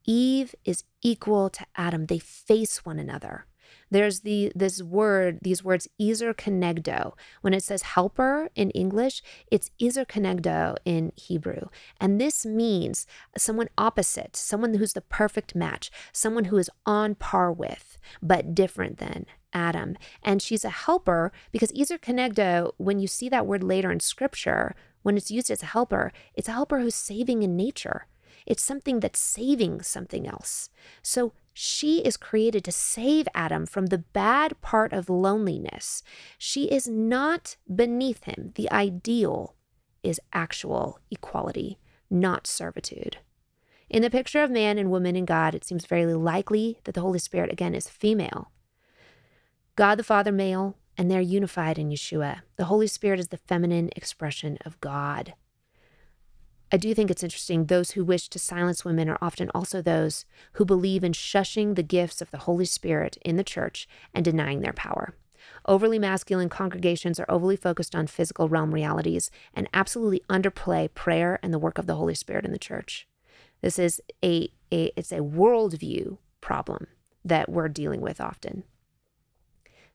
Eve 0.07 0.55
is 0.65 0.85
equal 1.03 1.51
to 1.51 1.67
Adam. 1.77 2.07
They 2.07 2.19
face 2.19 2.85
one 2.85 2.99
another. 2.99 3.45
There's 3.91 4.21
the 4.21 4.53
this 4.55 4.83
word, 4.83 5.39
these 5.43 5.65
words 5.65 5.89
kenegdo. 6.35 7.13
When 7.41 7.55
it 7.55 7.63
says 7.63 7.83
helper 7.83 8.49
in 8.55 8.71
English, 8.71 9.23
it's 9.51 9.71
kenegdo 10.05 10.77
in 10.85 11.13
Hebrew. 11.17 11.69
And 12.01 12.21
this 12.21 12.47
means 12.47 13.07
someone 13.37 13.69
opposite, 13.77 14.37
someone 14.37 14.75
who's 14.75 14.93
the 14.93 15.01
perfect 15.01 15.55
match, 15.55 15.91
someone 16.13 16.47
who 16.47 16.59
is 16.59 16.71
on 16.87 17.15
par 17.15 17.53
with, 17.53 17.99
but 18.23 18.55
different 18.55 18.99
than 18.99 19.27
Adam. 19.53 19.97
And 20.23 20.41
she's 20.41 20.65
a 20.65 20.71
helper 20.71 21.33
because 21.51 21.73
kenegdo, 21.99 22.73
when 22.77 23.01
you 23.01 23.07
see 23.07 23.29
that 23.29 23.47
word 23.47 23.65
later 23.65 23.91
in 23.91 24.01
scripture, 24.01 24.75
when 25.03 25.17
it's 25.17 25.31
used 25.31 25.51
as 25.51 25.63
a 25.63 25.67
helper, 25.67 26.13
it's 26.35 26.49
a 26.49 26.53
helper 26.53 26.81
who's 26.81 26.95
saving 26.95 27.43
in 27.43 27.57
nature. 27.57 28.07
It's 28.47 28.63
something 28.63 29.01
that's 29.01 29.19
saving 29.19 29.83
something 29.83 30.27
else. 30.27 30.71
So 31.03 31.33
she 31.53 31.99
is 32.01 32.17
created 32.17 32.65
to 32.65 32.73
save 32.73 33.29
Adam 33.35 33.67
from 33.67 33.87
the 33.87 33.99
bad 33.99 34.61
part 34.61 34.93
of 34.93 35.09
loneliness. 35.11 36.03
She 36.39 36.71
is 36.71 36.89
not 36.89 37.57
beneath 37.73 38.25
him. 38.25 38.53
The 38.55 38.71
ideal 38.71 39.55
is 40.03 40.21
actual 40.33 41.01
equality, 41.11 41.79
not 42.09 42.47
servitude. 42.47 43.19
In 43.89 44.03
the 44.03 44.11
picture 44.11 44.43
of 44.43 44.51
man 44.51 44.79
and 44.79 44.91
woman 44.91 45.17
and 45.17 45.27
God, 45.27 45.55
it 45.55 45.65
seems 45.65 45.85
very 45.85 46.07
likely 46.15 46.79
that 46.85 46.95
the 46.95 47.01
Holy 47.01 47.19
Spirit, 47.19 47.53
again, 47.53 47.75
is 47.75 47.89
female. 47.89 48.51
God 49.75 49.97
the 49.97 50.05
Father, 50.05 50.31
male, 50.31 50.77
and 50.97 51.11
they're 51.11 51.21
unified 51.21 51.79
in 51.79 51.91
Yeshua. 51.91 52.43
The 52.57 52.67
Holy 52.67 52.87
Spirit 52.87 53.19
is 53.19 53.29
the 53.29 53.37
feminine 53.37 53.91
expression 53.97 54.59
of 54.65 54.81
God. 54.81 55.35
I 56.73 56.77
do 56.77 56.95
think 56.95 57.11
it's 57.11 57.25
interesting. 57.25 57.67
Those 57.67 57.93
who 57.93 58.05
wish 58.05 58.29
to 58.29 58.39
silence 58.39 58.85
women 58.85 59.09
are 59.09 59.19
often 59.21 59.51
also 59.53 59.83
those 59.83 60.25
who 60.53 60.65
believe 60.65 61.03
in 61.03 61.13
shushing 61.13 61.75
the 61.75 61.83
gifts 61.83 62.23
of 62.23 62.31
the 62.31 62.39
Holy 62.39 62.65
Spirit 62.65 63.19
in 63.25 63.37
the 63.37 63.45
church 63.45 63.89
and 64.15 64.25
denying 64.25 64.61
their 64.61 64.73
power. 64.73 65.15
Overly 65.67 65.99
masculine 65.99 66.49
congregations 66.49 67.19
are 67.19 67.29
overly 67.29 67.57
focused 67.57 67.95
on 67.97 68.07
physical 68.07 68.49
realm 68.49 68.73
realities 68.73 69.31
and 69.53 69.69
absolutely 69.75 70.23
underplay 70.31 70.93
prayer 70.95 71.41
and 71.43 71.53
the 71.53 71.59
work 71.59 71.77
of 71.77 71.87
the 71.87 71.97
Holy 71.97 72.15
Spirit 72.15 72.45
in 72.45 72.53
the 72.53 72.59
church. 72.59 73.09
This 73.63 73.79
is 73.79 74.01
a, 74.25 74.49
a 74.73 74.93
it's 74.97 75.13
a 75.13 75.19
worldview 75.19 76.19
problem 76.41 76.87
that 77.25 77.49
we're 77.49 77.69
dealing 77.69 78.01
with 78.01 78.21
often. 78.21 78.63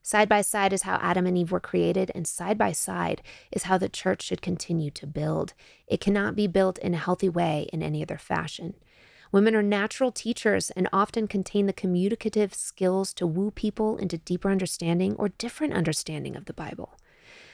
Side 0.05 0.29
by 0.29 0.41
side 0.41 0.71
is 0.71 0.83
how 0.83 0.99
Adam 1.01 1.25
and 1.25 1.35
Eve 1.35 1.51
were 1.51 1.59
created, 1.59 2.11
and 2.13 2.27
side 2.27 2.59
by 2.59 2.73
side 2.73 3.23
is 3.51 3.63
how 3.63 3.79
the 3.79 3.89
church 3.89 4.21
should 4.21 4.39
continue 4.39 4.91
to 4.91 5.07
build. 5.07 5.55
It 5.87 5.99
cannot 5.99 6.35
be 6.35 6.45
built 6.45 6.77
in 6.77 6.93
a 6.93 6.99
healthy 6.99 7.27
way 7.27 7.67
in 7.73 7.81
any 7.81 8.03
other 8.03 8.19
fashion. 8.19 8.75
Women 9.31 9.55
are 9.55 9.63
natural 9.63 10.11
teachers 10.11 10.69
and 10.69 10.87
often 10.93 11.27
contain 11.27 11.65
the 11.65 11.73
communicative 11.73 12.53
skills 12.53 13.15
to 13.15 13.25
woo 13.25 13.49
people 13.49 13.97
into 13.97 14.19
deeper 14.19 14.51
understanding 14.51 15.15
or 15.15 15.29
different 15.29 15.73
understanding 15.73 16.35
of 16.35 16.45
the 16.45 16.53
Bible. 16.53 16.99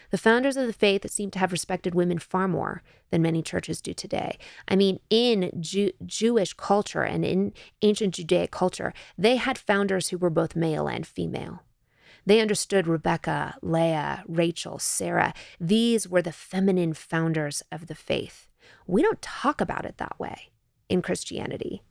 The 0.10 0.18
founders 0.18 0.58
of 0.58 0.68
the 0.68 0.74
faith 0.74 1.10
seem 1.10 1.32
to 1.32 1.40
have 1.40 1.54
respected 1.54 1.96
women 1.96 2.20
far 2.20 2.50
more 2.50 2.84
than 3.12 3.22
many 3.22 3.42
churches 3.42 3.80
do 3.80 3.94
today. 3.94 4.38
I 4.68 4.76
mean, 4.76 5.00
in 5.10 5.52
Jew- 5.62 5.94
Jewish 6.06 6.52
culture 6.52 7.04
and 7.04 7.24
in 7.24 7.54
ancient 7.82 8.16
Judaic 8.16 8.52
culture, 8.52 8.94
they 9.18 9.38
had 9.38 9.58
founders 9.58 10.10
who 10.10 10.18
were 10.18 10.30
both 10.30 10.54
male 10.54 10.90
and 10.90 11.08
female. 11.08 11.64
They 12.26 12.40
understood 12.40 12.88
Rebecca, 12.88 13.56
Leah, 13.62 14.24
Rachel, 14.28 14.80
Sarah. 14.80 15.34
These 15.60 16.08
were 16.08 16.22
the 16.22 16.32
feminine 16.32 16.94
founders 16.94 17.64
of 17.72 17.88
the 17.88 17.96
faith. 17.96 18.48
We 18.88 19.02
don't 19.02 19.22
talk 19.22 19.62
about 19.62 19.86
it 19.86 19.98
that 19.98 20.20
way 20.20 20.50
in 20.90 21.02
Christianity. 21.02 21.82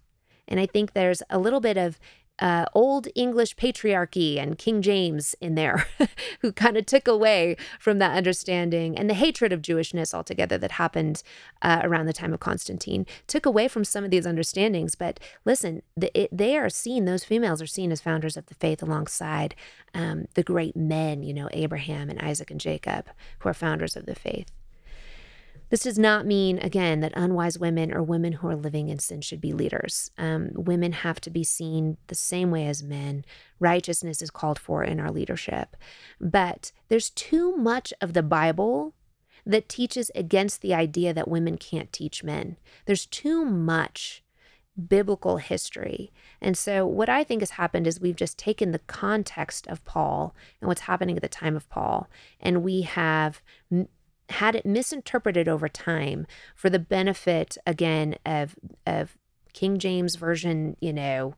And 0.47 0.59
I 0.61 0.67
think 0.67 0.93
there's 0.93 1.23
a 1.31 1.39
little 1.39 1.61
bit 1.61 1.77
of 1.77 1.99
uh, 2.41 2.65
old 2.75 3.09
English 3.15 3.57
patriarchy 3.57 4.39
and 4.39 4.59
King 4.59 4.83
James 4.83 5.35
in 5.41 5.55
there, 5.55 5.87
who 6.41 6.53
kind 6.53 6.77
of 6.77 6.87
took 6.87 7.07
away 7.07 7.57
from 7.79 7.99
that 7.99 8.17
understanding 8.17 8.99
and 8.99 9.09
the 9.09 9.15
hatred 9.15 9.53
of 9.53 9.63
Jewishness 9.63 10.15
altogether 10.15 10.59
that 10.59 10.73
happened 10.73 11.23
uh, 11.63 11.81
around 11.83 12.07
the 12.07 12.13
time 12.13 12.33
of 12.33 12.41
Constantine, 12.41 13.07
took 13.27 13.47
away 13.47 13.69
from 13.69 13.85
some 13.85 14.05
of 14.05 14.11
these 14.11 14.27
understandings. 14.27 14.95
But 14.95 15.21
listen, 15.45 15.83
the, 15.97 16.11
it, 16.19 16.37
they 16.37 16.57
are 16.57 16.71
seen, 16.71 17.05
those 17.05 17.25
females 17.25 17.61
are 17.61 17.67
seen 17.67 17.93
as 17.93 18.01
founders 18.01 18.37
of 18.37 18.47
the 18.47 18.55
faith 18.55 18.83
alongside 18.83 19.55
um, 19.95 20.27
the 20.35 20.43
great 20.43 20.77
men, 20.77 21.23
you 21.23 21.35
know, 21.35 21.49
Abraham 21.53 22.09
and 22.09 22.21
Isaac 22.21 22.51
and 22.51 22.61
Jacob, 22.61 23.07
who 23.41 23.49
are 23.49 23.55
founders 23.55 23.97
of 23.97 24.07
the 24.07 24.15
faith. 24.15 24.51
This 25.71 25.85
does 25.85 25.99
not 25.99 26.27
mean, 26.27 26.59
again, 26.59 27.01
that 27.01 27.13
unwise 27.15 27.59
women 27.59 27.93
or 27.93 28.03
women 28.03 28.33
who 28.35 28.49
are 28.49 28.57
living 28.57 28.89
in 28.89 28.99
sin 28.99 29.21
should 29.21 29.41
be 29.41 29.53
leaders. 29.53 30.11
Um, 30.19 30.51
women 30.55 30.93
have 30.93 31.21
to 31.23 31.31
be 31.31 31.45
seen 31.45 31.97
the 32.09 32.17
same 32.17 32.51
way 32.51 32.67
as 32.67 32.83
men. 32.83 33.25
Righteousness 33.61 34.21
is 34.21 34.31
called 34.31 34.59
for 34.59 34.83
in 34.83 34.99
our 34.99 35.13
leadership. 35.13 35.77
But 36.21 36.73
there's 36.89 37.11
too 37.11 37.57
much 37.57 37.93
of 38.01 38.15
the 38.15 38.23
Bible 38.23 38.95
that 39.47 39.69
teaches 39.69 40.11
against 40.15 40.61
the 40.61 40.75
idea 40.75 41.15
that 41.15 41.29
women 41.29 41.57
can't 41.57 41.93
teach 41.93 42.25
men. 42.25 42.57
There's 42.87 43.07
too 43.07 43.45
much 43.45 44.25
biblical 44.89 45.37
history. 45.37 46.13
And 46.41 46.57
so, 46.57 46.87
what 46.87 47.09
I 47.09 47.23
think 47.23 47.43
has 47.43 47.51
happened 47.51 47.87
is 47.87 48.01
we've 48.01 48.17
just 48.17 48.39
taken 48.39 48.73
the 48.73 48.79
context 48.81 49.67
of 49.67 49.85
Paul 49.85 50.35
and 50.61 50.69
what's 50.69 50.83
happening 50.83 51.17
at 51.17 51.23
the 51.23 51.29
time 51.29 51.57
of 51.57 51.69
Paul, 51.69 52.09
and 52.41 52.63
we 52.63 52.83
have 52.83 53.43
had 54.31 54.55
it 54.55 54.67
misinterpreted 54.67 55.49
over 55.49 55.69
time 55.69 56.27
for 56.55 56.71
the 56.71 56.79
benefit 56.79 57.57
again 57.67 58.17
of 58.25 58.57
of 58.87 59.17
King 59.53 59.79
James 59.79 60.15
version, 60.17 60.77
you 60.81 60.93
know, 60.93 61.35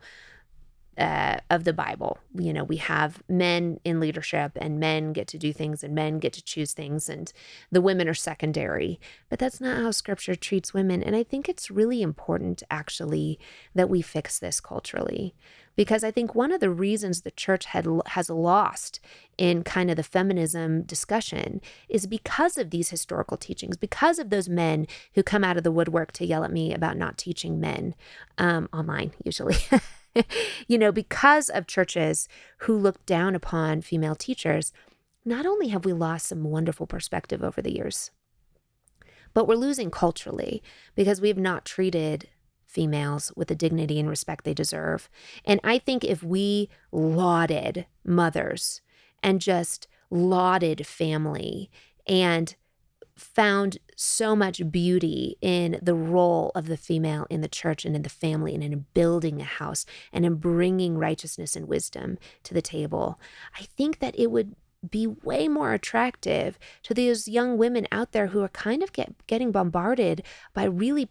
uh, 0.98 1.38
of 1.48 1.64
the 1.64 1.72
Bible. 1.72 2.18
You 2.34 2.52
know, 2.52 2.64
we 2.64 2.76
have 2.76 3.22
men 3.28 3.80
in 3.84 3.98
leadership 3.98 4.52
and 4.56 4.78
men 4.78 5.12
get 5.12 5.26
to 5.28 5.38
do 5.38 5.52
things 5.52 5.82
and 5.82 5.94
men 5.94 6.18
get 6.18 6.34
to 6.34 6.44
choose 6.44 6.74
things 6.74 7.08
and 7.08 7.32
the 7.70 7.80
women 7.80 8.08
are 8.08 8.14
secondary. 8.14 9.00
But 9.30 9.38
that's 9.38 9.60
not 9.60 9.78
how 9.78 9.90
scripture 9.90 10.34
treats 10.34 10.74
women. 10.74 11.02
And 11.02 11.16
I 11.16 11.22
think 11.22 11.48
it's 11.48 11.70
really 11.70 12.02
important 12.02 12.62
actually 12.70 13.38
that 13.74 13.88
we 13.88 14.02
fix 14.02 14.38
this 14.38 14.60
culturally 14.60 15.34
because 15.76 16.04
I 16.04 16.10
think 16.10 16.34
one 16.34 16.52
of 16.52 16.60
the 16.60 16.70
reasons 16.70 17.22
the 17.22 17.30
church 17.30 17.66
had 17.66 17.86
has 18.06 18.28
lost 18.28 19.00
in 19.38 19.62
kind 19.64 19.90
of 19.90 19.96
the 19.96 20.02
feminism 20.02 20.82
discussion 20.82 21.60
is 21.88 22.06
because 22.06 22.58
of 22.58 22.70
these 22.70 22.90
historical 22.90 23.36
teachings, 23.36 23.76
because 23.76 24.18
of 24.18 24.30
those 24.30 24.48
men 24.48 24.86
who 25.14 25.22
come 25.22 25.44
out 25.44 25.56
of 25.56 25.62
the 25.62 25.72
woodwork 25.72 26.12
to 26.12 26.26
yell 26.26 26.44
at 26.44 26.52
me 26.52 26.72
about 26.74 26.96
not 26.96 27.18
teaching 27.18 27.60
men 27.60 27.94
um, 28.38 28.68
online, 28.72 29.12
usually. 29.24 29.56
you 30.68 30.78
know, 30.78 30.92
because 30.92 31.48
of 31.48 31.66
churches 31.66 32.28
who 32.58 32.76
look 32.76 33.04
down 33.06 33.34
upon 33.34 33.80
female 33.80 34.14
teachers, 34.14 34.72
not 35.24 35.46
only 35.46 35.68
have 35.68 35.84
we 35.84 35.92
lost 35.92 36.26
some 36.26 36.44
wonderful 36.44 36.86
perspective 36.86 37.42
over 37.42 37.62
the 37.62 37.74
years, 37.74 38.10
but 39.34 39.46
we're 39.46 39.54
losing 39.54 39.90
culturally 39.90 40.62
because 40.94 41.20
we 41.20 41.28
have 41.28 41.38
not 41.38 41.64
treated 41.64 42.28
females 42.72 43.32
with 43.36 43.48
the 43.48 43.54
dignity 43.54 44.00
and 44.00 44.08
respect 44.08 44.44
they 44.44 44.54
deserve. 44.54 45.10
And 45.44 45.60
I 45.62 45.78
think 45.78 46.04
if 46.04 46.22
we 46.22 46.68
lauded 46.90 47.86
mothers 48.04 48.80
and 49.22 49.40
just 49.40 49.86
lauded 50.10 50.86
family 50.86 51.70
and 52.06 52.56
found 53.16 53.78
so 53.94 54.34
much 54.34 54.70
beauty 54.70 55.36
in 55.40 55.78
the 55.82 55.94
role 55.94 56.50
of 56.54 56.66
the 56.66 56.76
female 56.76 57.26
in 57.30 57.42
the 57.42 57.48
church 57.48 57.84
and 57.84 57.94
in 57.94 58.02
the 58.02 58.08
family 58.08 58.54
and 58.54 58.64
in 58.64 58.86
building 58.94 59.40
a 59.40 59.44
house 59.44 59.84
and 60.12 60.24
in 60.24 60.36
bringing 60.36 60.96
righteousness 60.96 61.54
and 61.54 61.68
wisdom 61.68 62.18
to 62.42 62.54
the 62.54 62.62
table. 62.62 63.20
I 63.58 63.62
think 63.76 63.98
that 64.00 64.18
it 64.18 64.30
would 64.30 64.56
be 64.88 65.06
way 65.06 65.46
more 65.46 65.72
attractive 65.72 66.58
to 66.82 66.94
those 66.94 67.28
young 67.28 67.56
women 67.56 67.86
out 67.92 68.12
there 68.12 68.28
who 68.28 68.42
are 68.42 68.48
kind 68.48 68.82
of 68.82 68.92
get, 68.92 69.14
getting 69.26 69.52
bombarded 69.52 70.24
by 70.54 70.64
really 70.64 71.08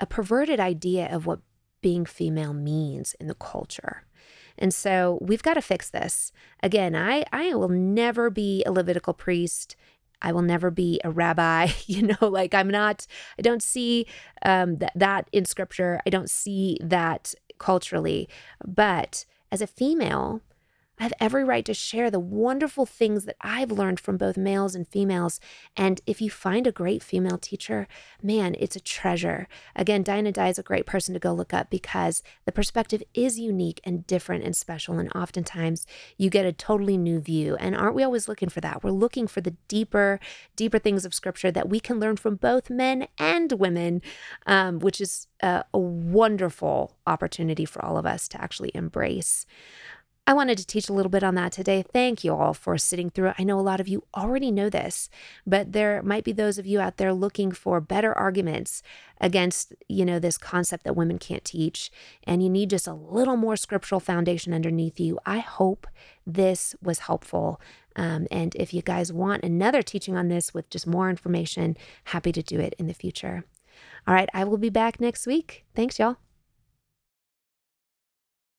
a 0.00 0.06
perverted 0.06 0.60
idea 0.60 1.12
of 1.14 1.26
what 1.26 1.40
being 1.80 2.04
female 2.04 2.54
means 2.54 3.14
in 3.20 3.26
the 3.26 3.34
culture. 3.34 4.04
And 4.56 4.72
so 4.72 5.18
we've 5.20 5.42
got 5.42 5.54
to 5.54 5.62
fix 5.62 5.90
this. 5.90 6.32
Again, 6.62 6.94
I, 6.94 7.24
I 7.32 7.54
will 7.54 7.68
never 7.68 8.30
be 8.30 8.62
a 8.64 8.72
Levitical 8.72 9.12
priest 9.12 9.76
I 10.24 10.32
will 10.32 10.42
never 10.42 10.70
be 10.70 11.00
a 11.04 11.10
rabbi. 11.10 11.68
You 11.86 12.02
know, 12.02 12.28
like 12.28 12.54
I'm 12.54 12.68
not, 12.68 13.06
I 13.38 13.42
don't 13.42 13.62
see 13.62 14.06
um, 14.44 14.78
that, 14.78 14.92
that 14.96 15.28
in 15.32 15.44
scripture. 15.44 16.00
I 16.06 16.10
don't 16.10 16.30
see 16.30 16.78
that 16.80 17.34
culturally. 17.58 18.28
But 18.66 19.26
as 19.52 19.60
a 19.60 19.66
female, 19.66 20.40
I 20.98 21.02
have 21.02 21.12
every 21.18 21.42
right 21.42 21.64
to 21.64 21.74
share 21.74 22.10
the 22.10 22.20
wonderful 22.20 22.86
things 22.86 23.24
that 23.24 23.36
I've 23.40 23.72
learned 23.72 23.98
from 23.98 24.16
both 24.16 24.36
males 24.36 24.76
and 24.76 24.86
females. 24.86 25.40
And 25.76 26.00
if 26.06 26.20
you 26.20 26.30
find 26.30 26.66
a 26.66 26.72
great 26.72 27.02
female 27.02 27.36
teacher, 27.36 27.88
man, 28.22 28.54
it's 28.60 28.76
a 28.76 28.80
treasure. 28.80 29.48
Again, 29.74 30.04
Dinah 30.04 30.32
Dye 30.32 30.50
is 30.50 30.58
a 30.58 30.62
great 30.62 30.86
person 30.86 31.12
to 31.12 31.20
go 31.20 31.32
look 31.32 31.52
up 31.52 31.68
because 31.68 32.22
the 32.44 32.52
perspective 32.52 33.02
is 33.12 33.40
unique 33.40 33.80
and 33.82 34.06
different 34.06 34.44
and 34.44 34.54
special. 34.54 34.98
And 34.98 35.10
oftentimes 35.16 35.84
you 36.16 36.30
get 36.30 36.46
a 36.46 36.52
totally 36.52 36.96
new 36.96 37.18
view. 37.20 37.56
And 37.56 37.74
aren't 37.74 37.96
we 37.96 38.04
always 38.04 38.28
looking 38.28 38.48
for 38.48 38.60
that? 38.60 38.84
We're 38.84 38.90
looking 38.90 39.26
for 39.26 39.40
the 39.40 39.56
deeper, 39.66 40.20
deeper 40.54 40.78
things 40.78 41.04
of 41.04 41.12
scripture 41.12 41.50
that 41.50 41.68
we 41.68 41.80
can 41.80 41.98
learn 41.98 42.16
from 42.16 42.36
both 42.36 42.70
men 42.70 43.08
and 43.18 43.50
women, 43.52 44.00
um, 44.46 44.78
which 44.78 45.00
is 45.00 45.26
a, 45.40 45.64
a 45.74 45.78
wonderful 45.78 46.96
opportunity 47.06 47.64
for 47.64 47.84
all 47.84 47.98
of 47.98 48.06
us 48.06 48.28
to 48.28 48.40
actually 48.40 48.70
embrace. 48.74 49.44
I 50.26 50.32
wanted 50.32 50.56
to 50.56 50.66
teach 50.66 50.88
a 50.88 50.92
little 50.94 51.10
bit 51.10 51.22
on 51.22 51.34
that 51.34 51.52
today. 51.52 51.82
Thank 51.82 52.24
you 52.24 52.34
all 52.34 52.54
for 52.54 52.78
sitting 52.78 53.10
through. 53.10 53.32
I 53.38 53.44
know 53.44 53.60
a 53.60 53.60
lot 53.60 53.78
of 53.78 53.88
you 53.88 54.04
already 54.16 54.50
know 54.50 54.70
this, 54.70 55.10
but 55.46 55.72
there 55.72 56.02
might 56.02 56.24
be 56.24 56.32
those 56.32 56.56
of 56.56 56.64
you 56.64 56.80
out 56.80 56.96
there 56.96 57.12
looking 57.12 57.52
for 57.52 57.78
better 57.78 58.16
arguments 58.16 58.82
against, 59.20 59.74
you 59.86 60.06
know, 60.06 60.18
this 60.18 60.38
concept 60.38 60.84
that 60.84 60.96
women 60.96 61.18
can't 61.18 61.44
teach 61.44 61.90
and 62.26 62.42
you 62.42 62.48
need 62.48 62.70
just 62.70 62.86
a 62.86 62.94
little 62.94 63.36
more 63.36 63.54
scriptural 63.54 64.00
foundation 64.00 64.54
underneath 64.54 64.98
you. 64.98 65.18
I 65.26 65.40
hope 65.40 65.86
this 66.26 66.74
was 66.80 67.00
helpful. 67.00 67.60
Um, 67.94 68.26
and 68.30 68.54
if 68.54 68.72
you 68.72 68.80
guys 68.80 69.12
want 69.12 69.44
another 69.44 69.82
teaching 69.82 70.16
on 70.16 70.28
this 70.28 70.54
with 70.54 70.70
just 70.70 70.86
more 70.86 71.10
information, 71.10 71.76
happy 72.04 72.32
to 72.32 72.42
do 72.42 72.58
it 72.60 72.74
in 72.78 72.86
the 72.86 72.94
future. 72.94 73.44
All 74.06 74.14
right, 74.14 74.30
I 74.32 74.44
will 74.44 74.58
be 74.58 74.70
back 74.70 75.00
next 75.00 75.26
week. 75.26 75.66
Thanks, 75.74 75.98
y'all. 75.98 76.16